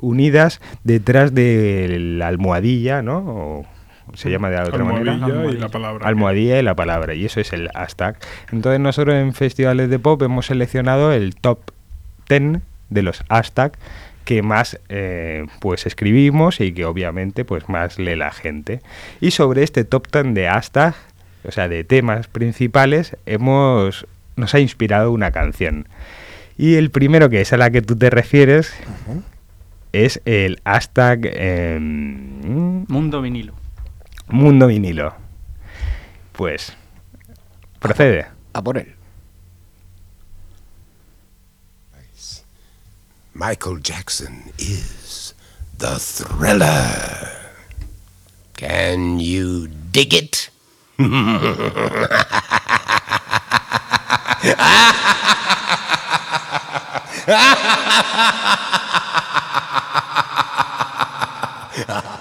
[0.00, 3.18] unidas detrás de la almohadilla, ¿no?
[3.18, 3.66] O
[4.14, 5.12] se llama de otra manera.
[5.12, 6.08] Almohadilla y la palabra.
[6.08, 8.16] Almohadilla y la palabra, y eso es el hashtag.
[8.50, 11.60] Entonces nosotros en festivales de pop hemos seleccionado el top
[12.28, 13.78] 10 de los hashtags
[14.24, 18.80] que más eh, pues escribimos y que obviamente pues más lee la gente.
[19.20, 20.94] Y sobre este top 10 de hashtag,
[21.44, 24.06] o sea, de temas principales, hemos
[24.36, 25.86] nos ha inspirado una canción.
[26.56, 28.72] Y el primero que es a la que tú te refieres
[29.92, 33.54] es el hashtag em, Mundo vinilo.
[34.28, 35.14] Mundo vinilo.
[36.32, 36.76] Pues
[37.78, 38.26] procede.
[38.52, 38.99] A por él.
[43.40, 45.32] Michael Jackson is
[45.78, 47.30] the thriller.
[48.54, 50.50] Can you dig it?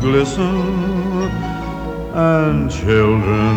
[0.00, 0.56] glisten
[2.14, 3.56] and children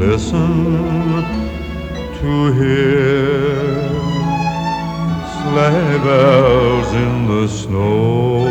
[0.00, 0.52] listen
[2.18, 3.78] to hear
[5.36, 8.48] sleigh bells in the snow.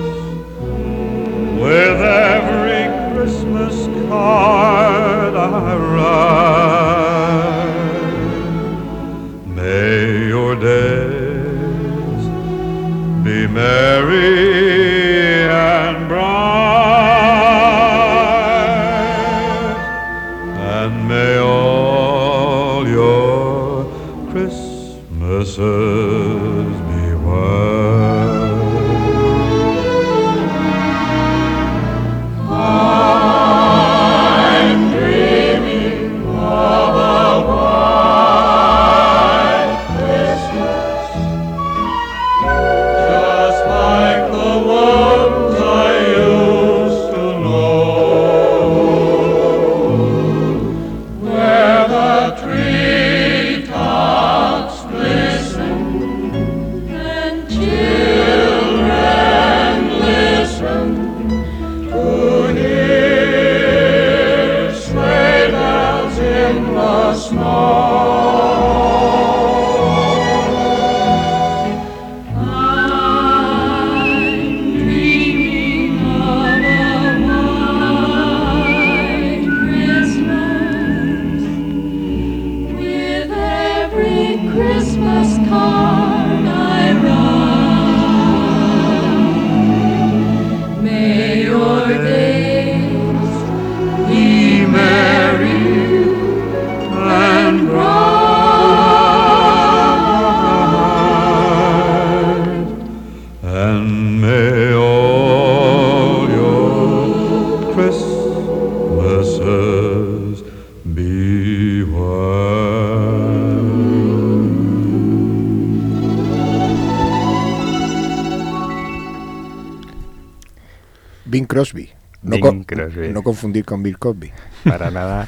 [121.43, 121.90] Bing Crosby.
[122.22, 123.09] No, Bing con- Crosby.
[123.09, 124.30] no confundir con Bill Cosby.
[124.64, 125.26] Para nada.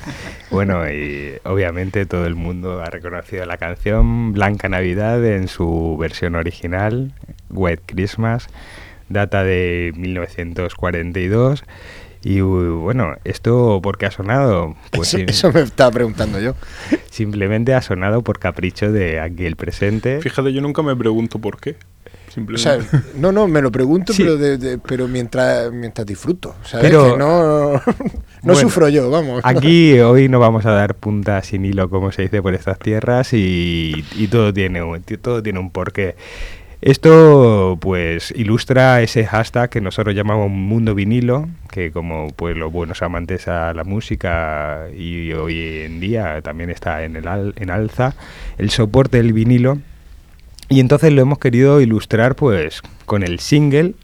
[0.51, 6.37] Bueno, y obviamente todo el mundo ha reconocido la canción Blanca Navidad en su versión
[6.37, 7.13] original,
[7.51, 8.47] White Christmas,
[9.09, 11.65] data de 1942.
[12.23, 14.77] Y bueno, ¿esto por qué ha sonado?
[14.93, 16.55] Pues eso, eso me estaba preguntando yo.
[17.11, 20.21] simplemente ha sonado por capricho de aquí el presente.
[20.23, 21.77] Fíjate, yo nunca me pregunto por qué.
[22.35, 22.89] O Simplemente.
[22.89, 24.23] sea, no, no, me lo pregunto, Sí.
[24.25, 26.57] pero, de- de- pero mientras, mientras disfruto.
[26.65, 26.87] ¿sabes?
[26.91, 27.81] Pero- Que no, no
[28.43, 29.41] Bueno, sufro yo, vamos.
[29.45, 33.33] Aquí hoy no vamos a dar punta sin hilo, como se dice por estas tierras,
[33.33, 34.81] y, y todo, tiene
[35.23, 36.17] todo tiene un porqué.
[36.81, 43.01] Esto pues ilustra ese hashtag que nosotros llamamos mundo vinilo, que como pues los buenos
[43.01, 48.15] amantes a la música y hoy en día también está en el al- en alza,
[48.59, 49.79] el soporte del vinilo.
[50.69, 53.95] Y entonces lo hemos querido ilustrar pues con el single,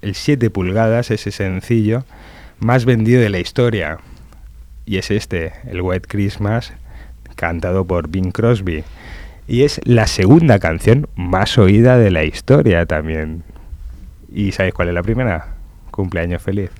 [0.00, 2.04] el 7 pulgadas, ese sencillo,
[2.60, 3.98] más vendido de la historia.
[4.86, 6.72] Y es este, el White Christmas,
[7.34, 8.84] cantado por Bing Crosby.
[9.46, 13.42] Y es la segunda canción más oída de la historia también.
[14.32, 15.57] ¿Y sabéis cuál es la primera?
[15.98, 16.70] Cumpleaños feliz.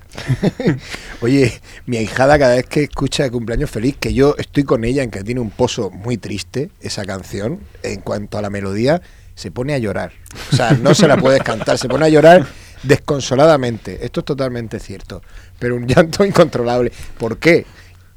[1.22, 5.10] Oye, mi ahijada cada vez que escucha cumpleaños feliz, que yo estoy con ella en
[5.10, 9.02] que tiene un pozo muy triste, esa canción, en cuanto a la melodía,
[9.34, 10.12] se pone a llorar.
[10.52, 12.46] O sea, no se la puedes cantar, se pone a llorar
[12.84, 14.04] desconsoladamente.
[14.04, 15.20] Esto es totalmente cierto,
[15.58, 16.92] pero un llanto incontrolable.
[17.18, 17.66] ¿Por qué?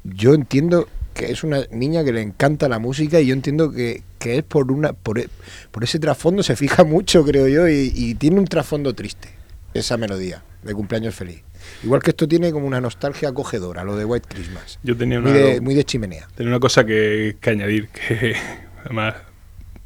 [0.04, 4.04] Yo entiendo que es una niña que le encanta la música y yo entiendo que,
[4.20, 5.28] que es por una por, e-
[5.72, 9.41] por ese trasfondo se fija mucho creo yo y, y tiene un trasfondo triste
[9.74, 11.42] esa melodía de cumpleaños feliz.
[11.84, 14.78] Igual que esto tiene como una nostalgia acogedora lo de White Christmas.
[14.82, 16.28] Yo tenía muy de, muy de chimenea.
[16.34, 18.34] tenía una cosa que, que añadir, que
[18.84, 19.14] además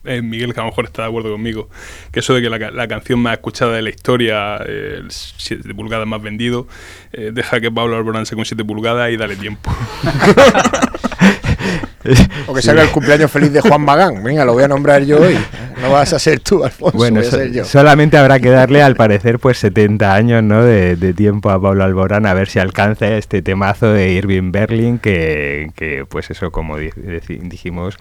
[0.05, 1.69] eh, Miguel, que a lo mejor está de acuerdo conmigo,
[2.13, 5.11] que eso de que la, ca- la canción más escuchada de la historia, eh, el
[5.11, 6.69] 7 pulgadas más vendido,
[7.13, 9.69] eh, deja que Pablo Alborán se con 7 pulgadas y dale tiempo.
[12.47, 14.23] o que salga el cumpleaños feliz de Juan Magán.
[14.23, 15.37] Venga lo voy a nombrar yo hoy
[15.81, 17.65] no vas a ser tú Alfonso Bueno, voy a ser yo.
[17.65, 20.63] solamente habrá que darle, al parecer, pues 70 años ¿no?
[20.63, 24.99] de, de tiempo a Pablo Alborán a ver si alcanza este temazo de Irving Berlin,
[24.99, 27.99] que, que, pues eso, como dijimos,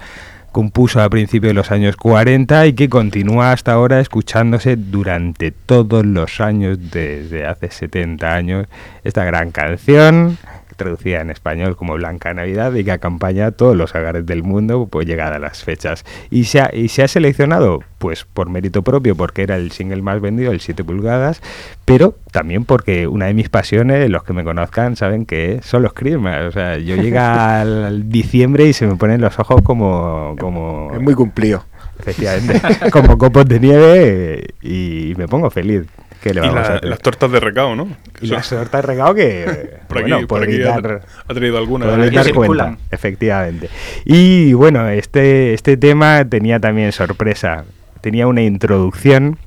[0.52, 6.06] compuso a principios de los años 40 y que continúa hasta ahora escuchándose durante todos
[6.06, 8.68] los años, desde hace 70 años,
[9.04, 10.38] esta gran canción
[10.76, 14.88] traducida en español como Blanca Navidad y que acompaña a todos los hogares del mundo
[14.90, 16.06] pues llegada a las fechas.
[16.30, 20.02] Y se, ha, y se ha seleccionado pues por mérito propio porque era el single
[20.02, 21.42] más vendido, el 7 pulgadas,
[21.86, 25.94] pero también porque una de mis pasiones, los que me conozcan saben que son los
[25.94, 26.44] Christmas.
[26.48, 30.36] O sea, yo llega al, al diciembre y se me ponen los ojos como...
[30.40, 31.64] como es muy cumplido
[32.00, 32.62] efectivamente,
[32.92, 33.94] como copos de nieve
[34.34, 35.84] eh, y me pongo feliz.
[36.26, 36.86] ¿Qué le Y vamos la- a hacer?
[36.90, 37.88] las tortas de recao, ¿no?
[38.20, 41.58] Y las tortas de regalo que, Por aquí, bueno, por aquí ha, dar- ha traído
[41.60, 41.94] alguna.
[41.94, 42.48] Ahí dar circulan.
[42.76, 43.70] cuenta, efectivamente.
[44.06, 47.66] Y bueno, este, este tema tenía también sorpresa.
[48.02, 49.38] Tenía una introducción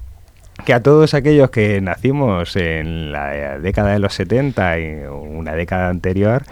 [0.65, 5.89] que a todos aquellos que nacimos en la década de los 70 y una década
[5.89, 6.43] anterior,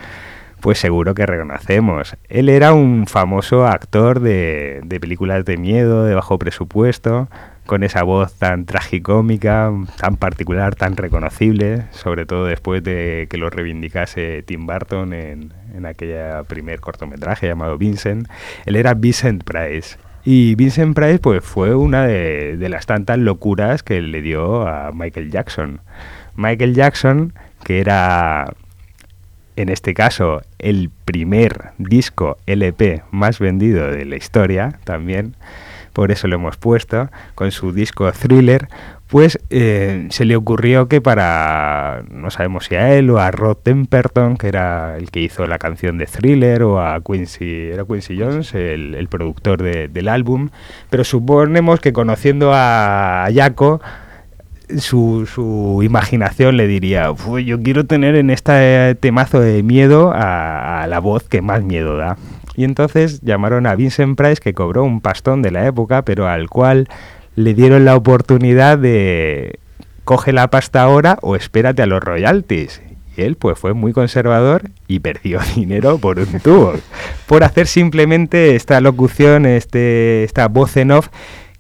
[0.61, 2.17] pues seguro que reconocemos.
[2.29, 7.29] Él era un famoso actor de, de películas de miedo, de bajo presupuesto,
[7.67, 13.51] con esa voz tan tragicómica, tan particular, tan reconocible, sobre todo después de que lo
[13.51, 18.29] reivindicase Tim Burton en, en aquella primer cortometraje llamado Vincent.
[18.65, 19.99] Él era Vincent Price.
[20.25, 24.93] Y Vincent Price pues fue una de, de las tantas locuras que le dio a
[24.93, 25.81] Michael Jackson.
[26.35, 27.33] Michael Jackson,
[27.65, 28.47] que era
[29.57, 35.35] en este caso el primer disco LP más vendido de la historia también,
[35.97, 38.69] por eso lo hemos puesto, con su disco Thriller,
[39.09, 43.57] pues eh, se le ocurrió que para, no sabemos si a él o a Rod
[43.63, 48.19] Temperton, que era el que hizo la canción de Thriller, o a Quincy, era Quincy
[48.21, 50.51] Jones, el, productor de- del álbum,
[50.91, 53.81] pero suponemos que conociendo a Jaco,
[54.79, 60.87] su, su imaginación le diría, "Uf, yo quiero tener en este temazo de miedo a
[60.91, 62.17] la voz que más miedo da.
[62.57, 66.49] Y entonces llamaron a Vincent Price, que cobró un pastón de la época, pero al
[66.49, 66.89] cual
[67.35, 69.61] le dieron la oportunidad de
[70.05, 72.81] coge la pasta ahora o espérate a los royalties.
[73.17, 76.75] Y él pues fue muy conservador y perdió dinero por un tubo.
[77.27, 81.09] por hacer simplemente esta locución, este, esta voz en off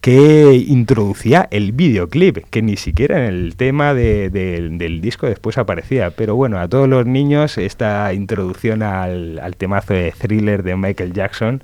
[0.06, 5.58] que introducía el videoclip, que ni siquiera en el tema de- del- del disco después
[5.58, 6.12] aparecía.
[6.12, 11.12] Pero bueno, a todos los niños esta introducción al, al temazo de thriller de Michael
[11.12, 11.60] Jackson,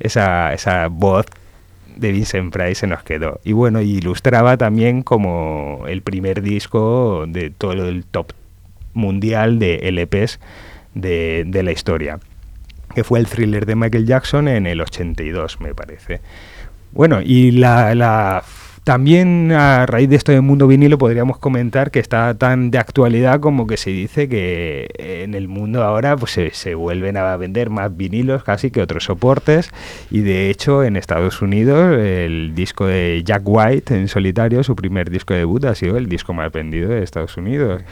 [0.00, 1.26] esa, esa voz
[1.94, 3.38] de Vincent Price se nos quedó.
[3.44, 8.32] Y bueno, ilustraba también como el primer disco de todo el top
[8.94, 10.40] mundial de LPs
[10.96, 12.18] de, de la historia,
[12.96, 16.20] que fue el thriller de Michael Jackson en el 82, me parece.
[16.92, 18.42] Bueno, y la, la-
[18.82, 23.38] también a raíz de esto del mundo vinilo podríamos comentar que está tan de actualidad
[23.38, 27.68] como que se dice que en el mundo ahora pues se, se vuelven a vender
[27.70, 29.70] más vinilos casi que otros soportes
[30.10, 35.10] y de hecho en Estados Unidos el disco de Jack White en solitario, su primer
[35.10, 37.82] disco de debut ha sido el disco más vendido de Estados Unidos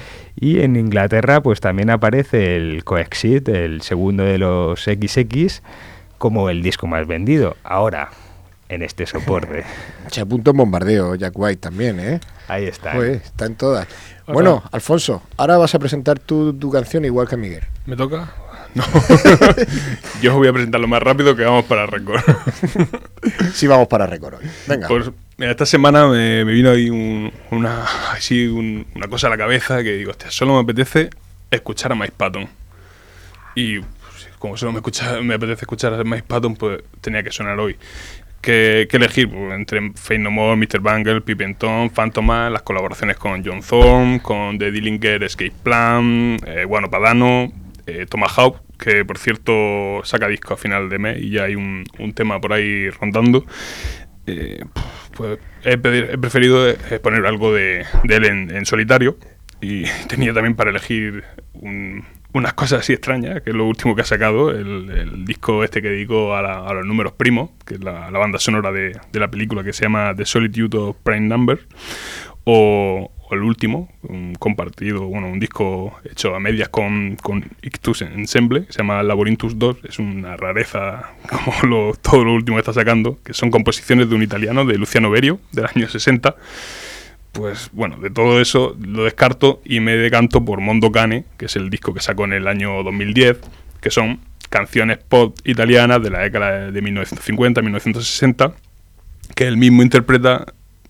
[0.41, 5.63] y en Inglaterra pues también aparece el Coexit, el segundo de los XX
[6.17, 7.57] como el disco más vendido.
[7.63, 8.09] Ahora,
[8.69, 9.65] en este soporte.
[10.11, 12.21] Se apunta un bombardeo, Jack White también, ¿eh?
[12.49, 12.93] Ahí está.
[12.93, 13.87] Joder, está en todas.
[14.27, 17.63] Bueno, Alfonso, ahora vas a presentar tu, tu canción igual que Miguel.
[17.87, 18.31] ¿Me toca?
[18.75, 18.85] No.
[20.23, 22.21] Yo os voy a presentar lo más rápido que vamos para récord.
[23.55, 24.47] Sí, vamos para récord hoy.
[24.67, 24.87] Venga.
[24.89, 29.31] Pues mira, esta semana me, me vino ahí un- una, así un- una cosa a
[29.31, 31.11] la cabeza que digo, hostia, solo me apetece
[31.51, 32.49] escuchar a Mike Patton.
[33.55, 37.33] Y pues, como solo me, escucha, me apetece escuchar a Mike Patton, pues tenía que
[37.33, 37.77] sonar hoy.
[38.41, 39.29] ¿Qué, qué elegir?
[39.29, 40.81] Pues, entre Fate No More, Mr.
[40.81, 46.65] Bangle, Pipenton, Phantom Man, las colaboraciones con John Thorne, con The Dillinger Escape Plan, eh,
[46.65, 47.53] Guano Padano,
[47.87, 51.85] eh, Tomahawk, que por cierto saca disco a final de mes y ya hay un,
[51.99, 53.45] un tema por ahí rondando.
[54.27, 54.65] Eh,
[55.17, 59.19] pues he, pedir- he preferido eh, poner algo de, de él en, en solitario
[59.61, 61.25] y tenía también para elegir
[61.55, 62.05] un-
[62.39, 65.89] unas cosas así extrañas, que es lo último que ha sacado, el, disco este que
[65.91, 69.73] dedicó a, la- los números primos, que es la, banda sonora de, la película que
[69.73, 71.61] se llama The Solitude of Prime Number,
[72.45, 77.19] o, el último, un compartido, bueno, un disco hecho a medias con,
[77.61, 82.57] Ictus Ensemble, que se llama Labyrinthus 2, es una rareza como lo- todo lo último
[82.57, 86.37] que está sacando, que son composiciones de un italiano, de Luciano Berio, del año 60.
[87.33, 91.57] Pues bueno, de todo eso lo descarto y me decanto por Mondo Cane, que es
[91.57, 93.39] el disco que sacó en el año 2010,
[93.81, 98.55] que son canciones pop italianas de la década de 1950-1960,
[99.35, 100.47] que él mismo interpreta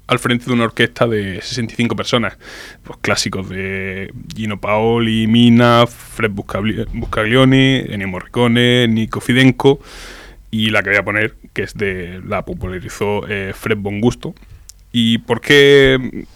[0.07, 2.39] al frente de una orquesta de 65 personas.
[2.83, 9.81] Pues clásicos de Gino Paoli, Mina, Fred Buscagli- Buscaglioni, Ennio Morricone, Nico Fidenco
[10.51, 14.35] y la que voy a poner, que es de la popularizó eh, Fred Bongusto.
[14.93, 16.27] ¿Y por qué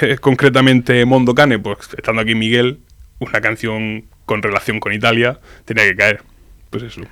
[0.00, 1.58] eh, concretamente Mondo Cane?
[1.58, 2.80] Pues estando aquí Miguel,
[3.18, 6.22] una canción con relación con Italia tenía que caer.
[6.70, 7.02] Pues eso,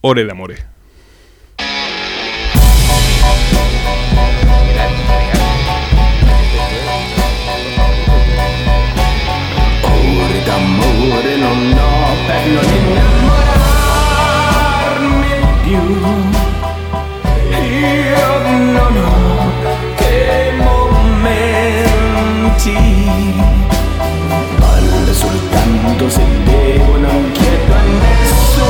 [0.00, 0.56] Ore de Amore.
[9.84, 13.52] Ore d'amore non ho per non innamorarmi
[15.62, 15.82] più
[17.52, 19.21] Io sopra
[21.22, 22.74] alma en ti
[24.60, 28.66] van resultando se devono inquieto annesso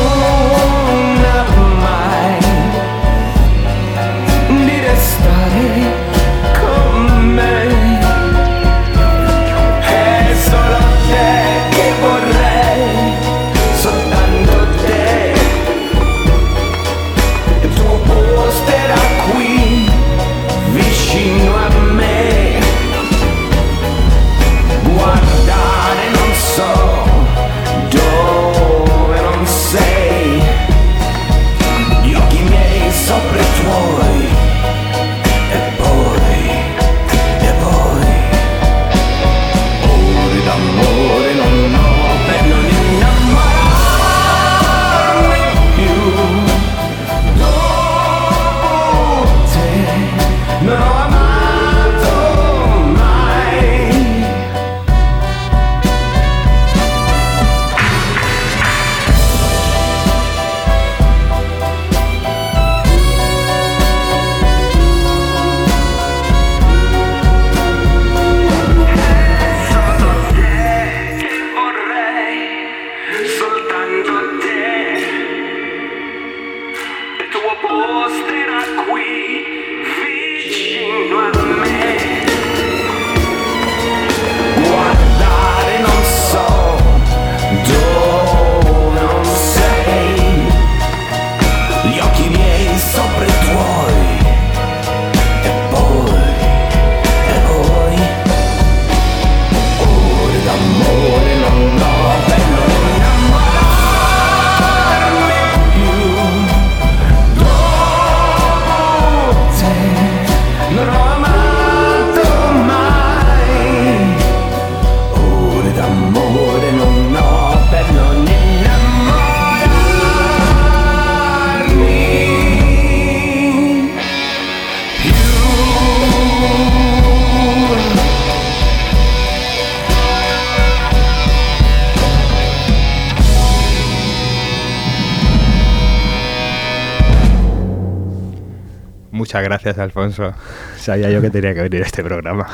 [139.73, 140.35] gracias, Alfonso.
[140.77, 142.47] Sabía yo que tenía que venir a este programa.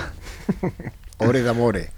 [1.18, 1.90] Ore d'amore.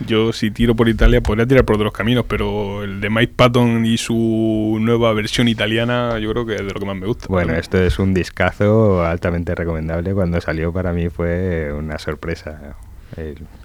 [0.00, 3.86] Yo si tiro por Italia podría tirar por otros caminos, pero el de Mike Patton
[3.86, 7.26] y su nueva versión italiana yo creo que es de lo que más me gusta.
[7.28, 10.12] Bueno, esto es un discazo altamente recomendable.
[10.12, 12.76] Cuando salió para mí fue una sorpresa.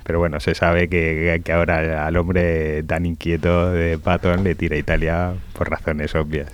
[0.04, 4.78] Pero bueno, se sabe que, que ahora al hombre tan inquieto de Patton le tira
[4.78, 6.52] Italia por razones obvias.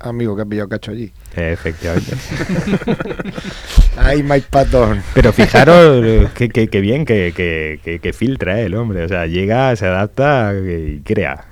[0.00, 1.12] Amigo, que has pillado cacho allí.
[1.34, 2.14] Efectivamente.
[3.96, 5.02] Ay, Mike Patton.
[5.14, 9.04] Pero fijaros que, que- que bien que, que- que- que filtra eh, el hombre.
[9.04, 11.44] O sea, llega, se adapta y crea.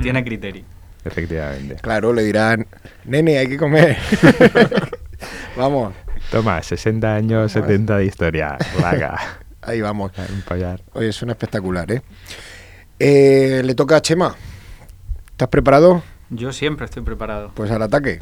[0.00, 0.64] Tiene criterio.
[1.04, 1.76] Efectivamente.
[1.82, 2.66] Claro, le dirán,
[3.04, 3.96] nene, hay que comer.
[5.56, 5.92] vamos,
[6.30, 8.56] Toma, 60 años, 70 de historia.
[8.80, 9.18] Vaga.
[9.62, 10.12] ahí vamos.
[10.94, 12.02] Oye, suena espectacular, ¿eh?
[12.98, 14.34] Eh, Le toca a Chema.
[15.30, 16.02] ¿Estás preparado?
[16.34, 17.50] Yo siempre estoy preparado.
[17.54, 18.20] Pues al ataque.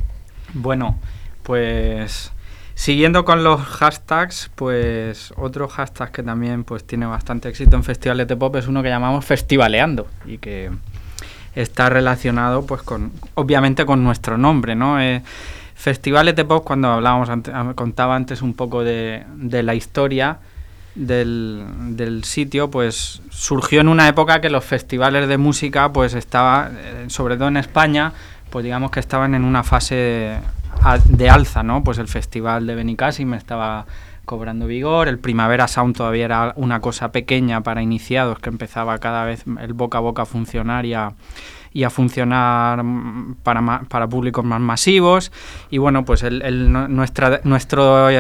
[0.54, 0.98] Bueno,
[1.42, 2.32] pues
[2.74, 8.28] siguiendo con los hashtags, pues otro hashtag que también pues tiene bastante éxito en festivales
[8.28, 10.70] de pop es uno que llamamos festivaleando y que
[11.54, 15.00] está relacionado pues con obviamente con nuestro nombre, ¿no?
[15.00, 15.22] Eh,
[15.74, 20.38] festivales de pop cuando hablábamos ante- contaba antes un poco de, de la historia
[20.94, 21.64] del,
[21.96, 27.04] del sitio, pues surgió en una época que los festivales de música, pues estaba, eh,
[27.08, 28.12] sobre todo en España,
[28.50, 30.38] pues digamos que estaban en una fase
[31.06, 31.82] de alza, ¿no?
[31.84, 33.86] Pues el festival de Benicassim estaba
[34.24, 39.24] cobrando vigor, el Primavera Sound todavía era una cosa pequeña para iniciados que empezaba cada
[39.24, 40.86] vez el boca a boca a funcionar
[41.72, 45.32] y a, funcionar mm, para, para públicos más masivos.
[45.70, 48.10] Y bueno, pues el- el- nu- nuestra nuestra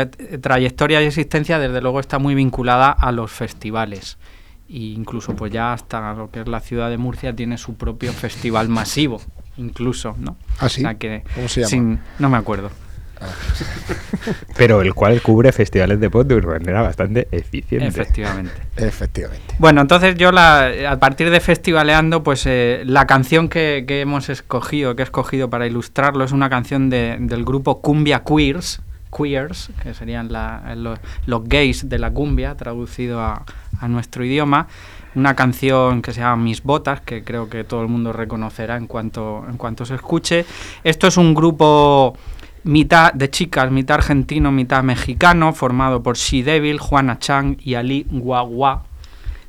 [0.40, 4.18] trayectoria y existencia desde luego está muy vinculada a los festivales.
[4.68, 8.12] E incluso pues ya hasta lo que es la ciudad de Murcia tiene su propio
[8.12, 9.20] festival masivo,
[9.58, 10.36] incluso, ¿no?
[10.58, 10.80] ¿Ah, sí?
[10.80, 11.68] O sea que ¿Cómo se llama?
[11.68, 12.70] sin- no me acuerdo.
[14.56, 17.86] Pero el cual cubre festivales de pop de una manera bastante eficiente.
[17.88, 18.52] Efectivamente.
[18.76, 19.54] Efectivamente.
[19.58, 24.28] Bueno, entonces yo la, a partir de Festivaleando, pues eh, la canción que, que hemos
[24.28, 28.80] escogido, que he escogido para ilustrarlo, es una canción de- del grupo Cumbia Queers,
[29.16, 33.44] Queers, que serían la- los, los gays de la cumbia, traducido a,
[33.80, 34.68] a nuestro idioma.
[35.14, 38.86] Una canción que se llama Mis Botas, que creo que todo el mundo reconocerá en
[38.86, 40.46] cuanto, en cuanto se escuche.
[40.84, 42.16] Esto es un grupo
[42.64, 48.06] mitad de chicas, mitad argentino, mitad mexicano, formado por She Devil, Juana Chang y Ali
[48.10, 48.84] Guagua,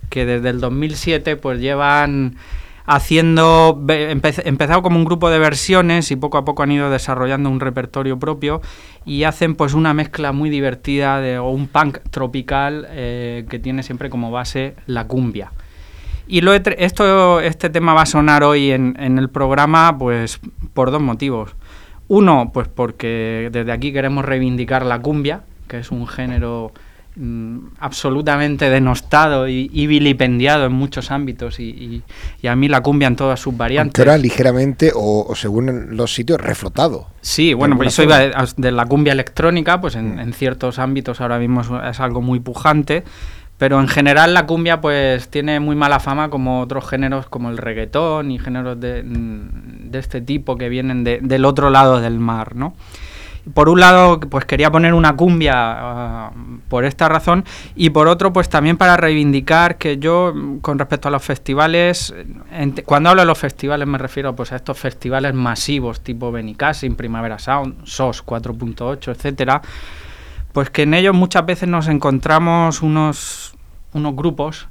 [0.10, 2.38] que desde el 2007 pues llevan
[2.86, 7.60] haciendo empezado como un grupo de versiones y poco a poco han ido desarrollando un
[7.60, 8.62] repertorio propio
[9.06, 13.84] y hacen pues una mezcla muy divertida de o un punk tropical eh, que tiene
[13.84, 15.52] siempre como base la cumbia.
[16.28, 20.40] Y lo esto, este tema va a sonar hoy en, en el programa pues
[20.74, 21.56] por dos motivos.
[22.14, 26.72] Uno, pues porque desde aquí queremos reivindicar la cumbia, que es un género
[27.16, 32.04] mm, absolutamente denostado y, y vilipendiado en muchos ámbitos y, y-
[32.42, 34.00] y a mí la cumbia en todas sus variantes.
[34.00, 37.08] ahora ligeramente, o, o según los sitios, reflotado.
[37.22, 41.20] Sí, bueno, pues eso iba de, de la cumbia electrónica, pues en, en ciertos ámbitos
[41.22, 43.04] ahora mismo es, es algo muy pujante,
[43.64, 47.58] pero en general la cumbia pues tiene muy mala fama como otros géneros como el
[47.58, 52.58] reggaetón y géneros de, mm, este tipo que vienen de- del otro lado del mar,
[52.58, 52.76] ¿no?
[53.54, 56.32] Por un lado, pues quería poner una cumbia ah,
[56.68, 61.08] por esta razón y por otro, pues también para reivindicar que yo, mm, con respecto
[61.08, 62.14] a los festivales,
[62.84, 67.40] cuando hablo de los festivales me refiero pues a estos festivales masivos tipo Benicassim, Primavera
[67.40, 69.62] Sound, SOS 4.8, etcétera,
[70.52, 73.53] pues que en ellos muchas veces nos encontramos unos,
[73.94, 74.68] unos grupos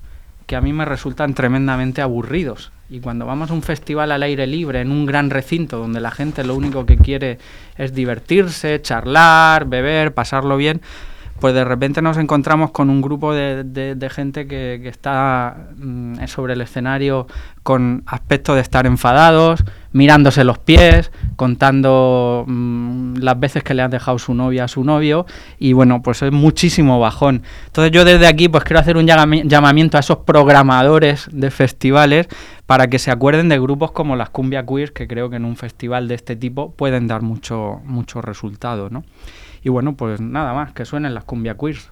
[0.46, 2.72] que a mí me resultan tremendamente aburridos.
[2.90, 6.10] Y cuando vamos a un festival al aire libre, en un gran recinto, donde la
[6.10, 7.38] gente lo único que quiere
[7.78, 10.82] es divertirse, charlar, beber, pasarlo bien,
[11.42, 16.60] pues de repente nos encontramos con un grupo de, gente que, está mm, sobre el
[16.60, 17.26] escenario
[17.64, 23.90] con aspecto de estar enfadados, mirándose los pies, contando mm, las veces que le han
[23.90, 25.26] dejado su novia a su novio
[25.58, 27.42] y bueno, pues es muchísimo bajón.
[27.66, 32.28] Entonces yo desde aquí pues quiero hacer un llama- llamamiento a esos programadores de festivales
[32.66, 35.56] para que se acuerden de grupos como las Cumbia Queers que creo que en un
[35.56, 39.02] festival de este tipo pueden dar mucho mucho resultado, ¿no?
[39.62, 41.91] Y bueno, pues nada más, que suenen las Cumbia Queers.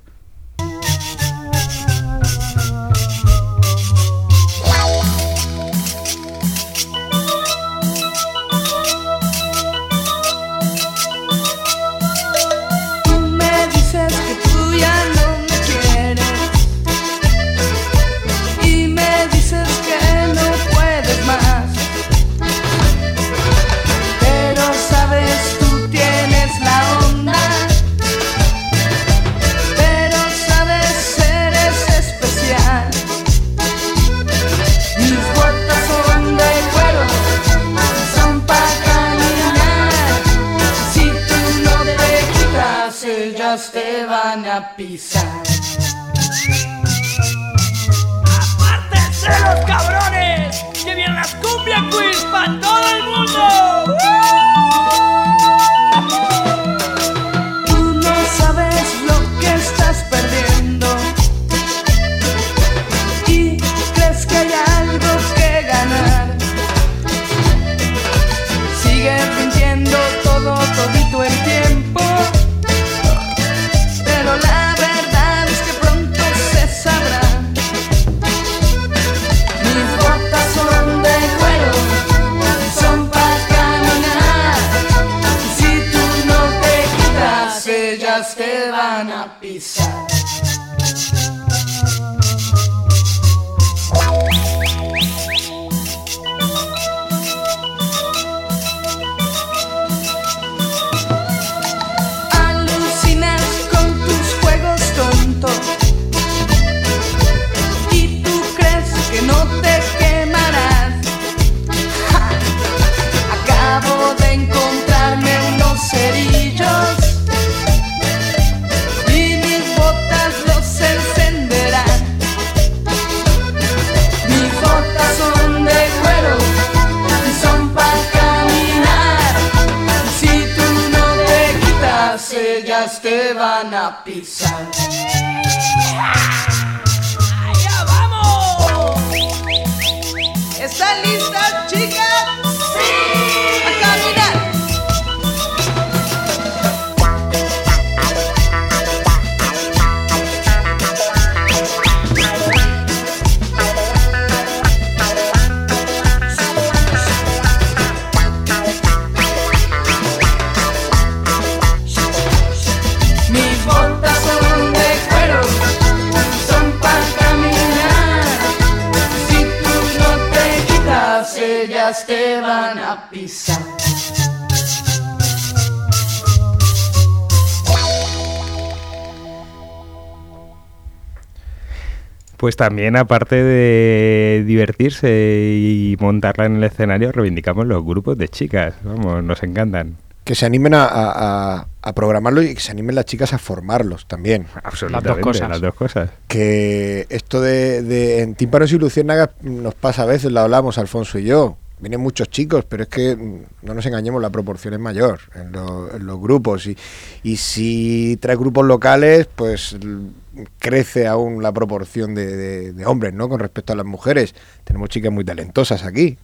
[182.41, 185.11] Pues también, aparte de divertirse
[185.59, 188.73] y montarla en el escenario, reivindicamos los grupos de chicas.
[188.83, 189.97] Vamos, nos encantan.
[190.25, 194.47] Que se animen a, a- programarlo y que se animen las chicas a formarlos también.
[194.63, 195.51] Absolutamente, cosas.
[195.51, 196.09] las dos cosas.
[196.29, 201.19] Que esto de, de en tímpanos y luciérnagas nos pasa a veces, lo hablamos Alfonso
[201.19, 201.59] y yo.
[201.81, 205.53] Vienen muchos chicos, pero es que mm, no nos engañemos, la proporción es mayor en,
[205.53, 206.67] lo- en los grupos.
[206.67, 206.77] Y,
[207.23, 210.11] y si traes grupos locales, pues l-
[210.59, 213.29] crece aún la proporción de, de- de hombres, ¿no?
[213.29, 214.35] Con respecto a las mujeres.
[214.65, 216.19] Tenemos chicas muy talentosas aquí.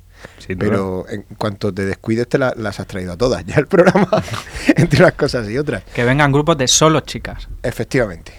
[0.59, 3.45] Pero en cuanto te descuides, te la- las has traído a todas.
[3.45, 4.09] Ya el programa,
[4.77, 5.83] entre unas cosas y otras.
[5.95, 7.49] Que vengan grupos de solo chicas.
[7.63, 8.33] Efectivamente.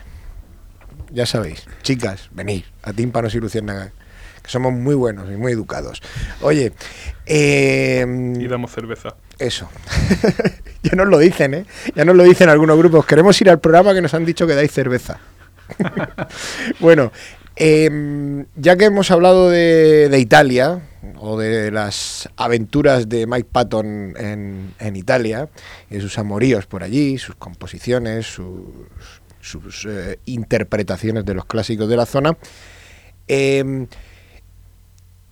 [1.11, 3.91] Ya sabéis, chicas, venid a Tímpanos y Luciérnagas,
[4.47, 6.01] que somos muy buenos y muy educados.
[6.41, 6.71] Oye,
[7.25, 8.05] eh,
[8.39, 9.15] Y damos cerveza.
[9.39, 9.69] eso.
[10.83, 11.65] ya nos lo dicen, ¿eh?
[11.95, 13.05] Ya nos lo dicen algunos grupos.
[13.05, 15.19] Queremos ir al programa que nos han dicho que dais cerveza.
[16.79, 17.11] bueno,
[17.57, 20.79] eh, ya que hemos hablado de, de Italia
[21.19, 25.49] o de las aventuras de Mike Patton en, en Italia
[25.89, 28.61] y sus amoríos por allí, sus composiciones, sus,
[29.41, 32.37] sus, eh, interpretaciones de los clásicos de la zona,
[33.27, 33.87] eh,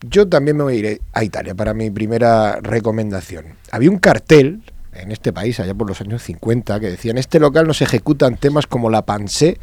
[0.10, 3.56] yo también me voy a ir a Italia para mi primera recomendación.
[3.72, 4.62] Había un cartel
[4.93, 7.84] en este país, allá por los años 50, que decía, en este local no se
[7.84, 9.58] ejecutan temas como la pansé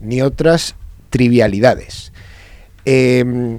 [0.00, 0.74] ni otras
[1.10, 2.12] trivialidades.
[2.84, 3.58] Eh,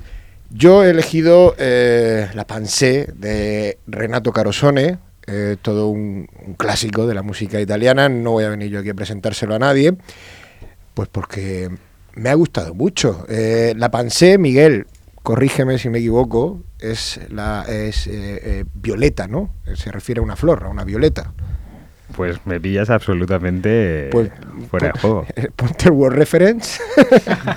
[0.51, 7.15] yo he elegido eh, la pansé de Renato Carosone, eh, todo un, un clásico de
[7.15, 8.09] la música italiana.
[8.09, 9.95] No voy a venir yo aquí a presentárselo a nadie,
[10.93, 11.71] pues porque
[12.15, 13.25] me ha gustado mucho.
[13.29, 14.87] Eh, la pansé, Miguel,
[15.25, 19.49] corrígeme si me equivoco, es la es eh, eh, violeta, ¿no?
[19.73, 21.33] Se refiere a una flor, a una violeta.
[22.15, 24.29] Pues me pillas absolutamente Pues,
[24.69, 25.25] fuera de juego.
[25.55, 26.79] Ponte el Word Reference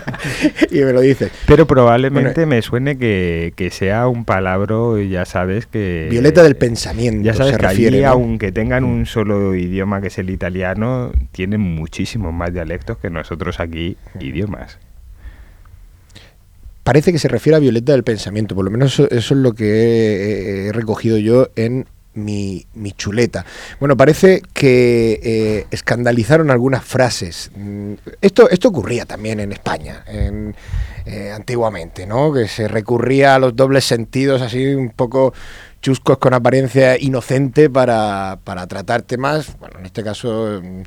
[0.70, 1.30] y me lo dices.
[1.46, 6.08] Pero probablemente me suene que, que sea un palabro, y ya sabes que...
[6.10, 8.10] Violeta del pensamiento Ya sabes se que refiere, allí, ¿no?
[8.12, 13.60] aunque tengan un solo idioma que es el italiano, tienen muchísimos más dialectos que nosotros
[13.60, 14.78] aquí idiomas.
[16.88, 19.66] Parece que se refiere a Violeta del pensamiento, por lo menos eso, es lo que
[19.66, 21.84] he, he recogido yo en
[22.14, 23.44] mi, mi chuleta.
[23.78, 27.50] Bueno, parece que eh, escandalizaron algunas frases.
[27.54, 30.56] Mm, Esto, esto ocurría también en España, en,
[31.04, 32.32] eh, antiguamente, ¿no?
[32.32, 35.34] Que se recurría a los dobles sentidos así un poco
[35.82, 40.82] chuscos con apariencia inocente para, para tratar temas, bueno, en este caso mm,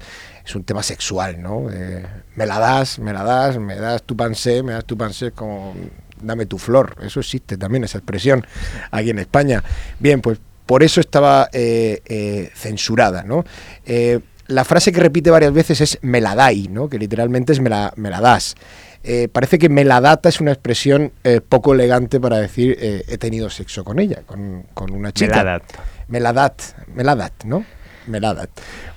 [0.46, 1.70] es un tema sexual, ¿no?
[1.72, 5.28] Eh, me la das, me la das, me das tu pansé, me das tu pansé,
[5.28, 5.74] es como
[6.22, 6.96] dame tu flor.
[7.02, 8.46] Eso existe también, esa expresión
[8.92, 9.64] aquí en España.
[10.00, 13.44] Bien, pues por eso estaba eh, eh, censurada, ¿no?
[14.48, 16.90] La frase que repite varias veces es me la dai, ¿no?
[16.90, 18.56] Que literalmente es me la, me la das.
[19.04, 23.04] Eh, parece que me la data es una expresión eh, poco elegante para decir eh,
[23.08, 25.38] he tenido sexo con ella, con, con una chica.
[25.38, 25.64] la dat.
[26.08, 26.62] Me la dat,
[26.94, 27.66] me la dat, ¿no?
[28.08, 28.50] Me la dat.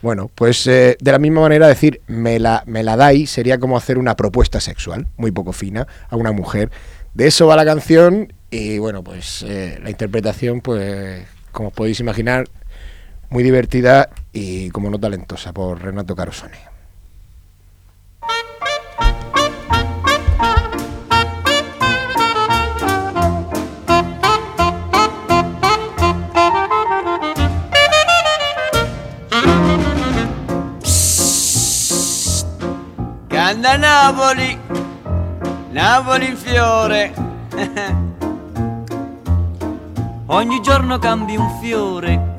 [0.02, 3.76] Bueno, pues eh, de la misma manera decir me la, me la dai sería como
[3.76, 6.70] hacer una propuesta sexual, muy poco fina, a una mujer.
[7.12, 12.46] De eso va la canción y bueno, pues eh, la interpretación, pues como podéis imaginar,
[13.30, 16.74] muy divertida y como no talentosa por Renato Carosone.
[33.55, 34.59] Canta Napoli,
[35.70, 37.14] Napoli in fiore.
[40.26, 42.34] Ogni giorno cambi un fiore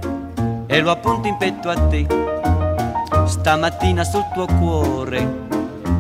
[0.68, 2.06] e lo appunti in petto a te.
[3.28, 5.44] Stamattina sul tuo cuore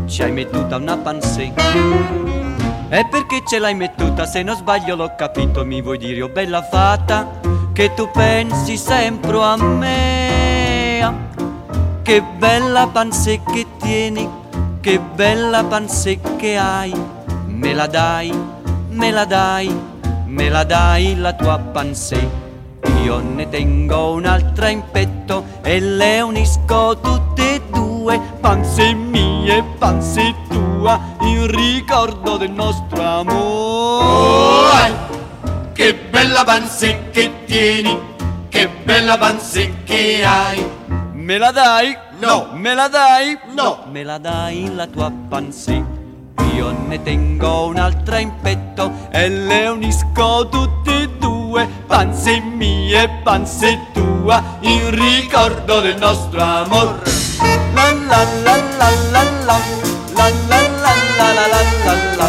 [0.05, 1.53] ci hai mettuta una pansè.
[2.89, 4.25] E perché ce l'hai mettuta?
[4.25, 7.39] Se non sbaglio l'ho capito, mi vuoi dire, oh bella fata,
[7.71, 11.13] che tu pensi sempre a me.
[12.01, 14.43] Che bella pansè che tieni,
[14.85, 16.93] che bella pansè che hai.
[17.47, 18.31] Me la dai,
[18.89, 19.75] me la dai,
[20.27, 22.29] me la dai la tua pansè.
[23.01, 30.35] Io ne tengo un'altra in petto e le unisco tutte e due, panze mie, panze
[30.49, 34.93] tua, in ricordo del nostro amore.
[35.73, 37.99] Che bella pansè che tieni,
[38.49, 40.63] che bella pansè che hai.
[41.13, 42.04] Me la dai?
[42.19, 42.47] No.
[42.53, 43.37] Me la dai?
[43.53, 43.85] No.
[43.91, 45.83] Me la dai la tua pansì?
[46.55, 53.77] Io ne tengo un'altra in petto e le unisco tutte e due, panze mie, panze
[53.93, 57.01] tua, in ricordo del nostro amor.
[57.73, 59.59] La la la la la la,
[60.15, 62.27] la la la la la la la la,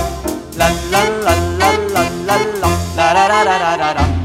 [0.57, 4.16] la la la la la la la, la ra ra ra ra ra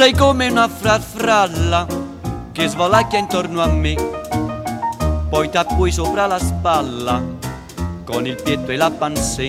[0.00, 1.86] sei come una farfalla
[2.52, 3.94] che svalacchia intorno a me,
[5.28, 7.22] poi t'appui sopra la spalla
[8.06, 9.48] con il pietto e la pansè.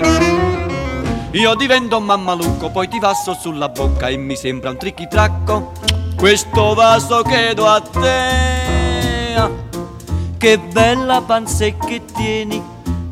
[1.31, 5.71] Io divento mammalucco, poi ti passo sulla bocca e mi sembra un tricchitracco.
[6.17, 9.49] Questo vaso che do a te.
[10.37, 12.61] Che bella pansè che tieni,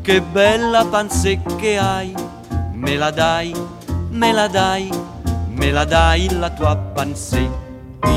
[0.02, 2.14] che bella pansè che hai.
[2.72, 3.54] Me la dai,
[4.10, 4.90] me la dai,
[5.60, 7.48] me la dai la tua pansè.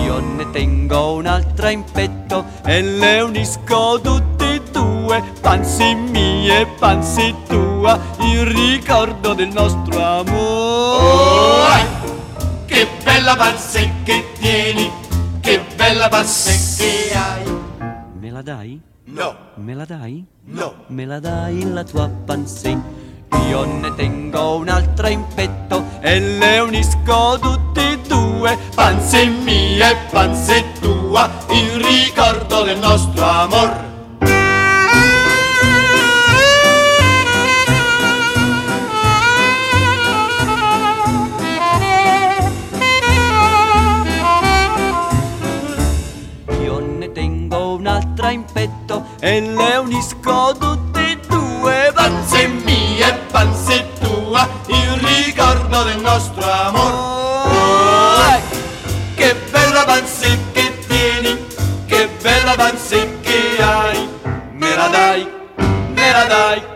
[0.06, 7.36] Io ne tengo un'altra in petto e le unisco tutte e due, panzi mie, panzi
[7.48, 11.82] tua, il ricordo del nostro amore.
[12.06, 14.90] Oh, che bella pansè che tieni,
[15.42, 17.52] che bella pansè che hai.
[18.20, 18.80] Me la dai?
[19.06, 20.26] No, Me la dai?
[20.46, 22.78] no, Me la dai la tua pansè?
[23.48, 29.96] Io ne tengo un'altra in petto e le unisco tutte e due, pansè mia e
[30.12, 33.92] pansè tua, il ricordo del nostro amor.
[46.62, 50.83] Io ne tengo un'altra in petto e le unisco tutte
[53.08, 58.42] e panse tua il ricordo del nostro amor.
[59.16, 61.46] Che bella panse che tieni
[61.86, 64.10] che bella panse che hai.
[64.52, 65.42] Me la dai
[66.04, 66.73] me la dai.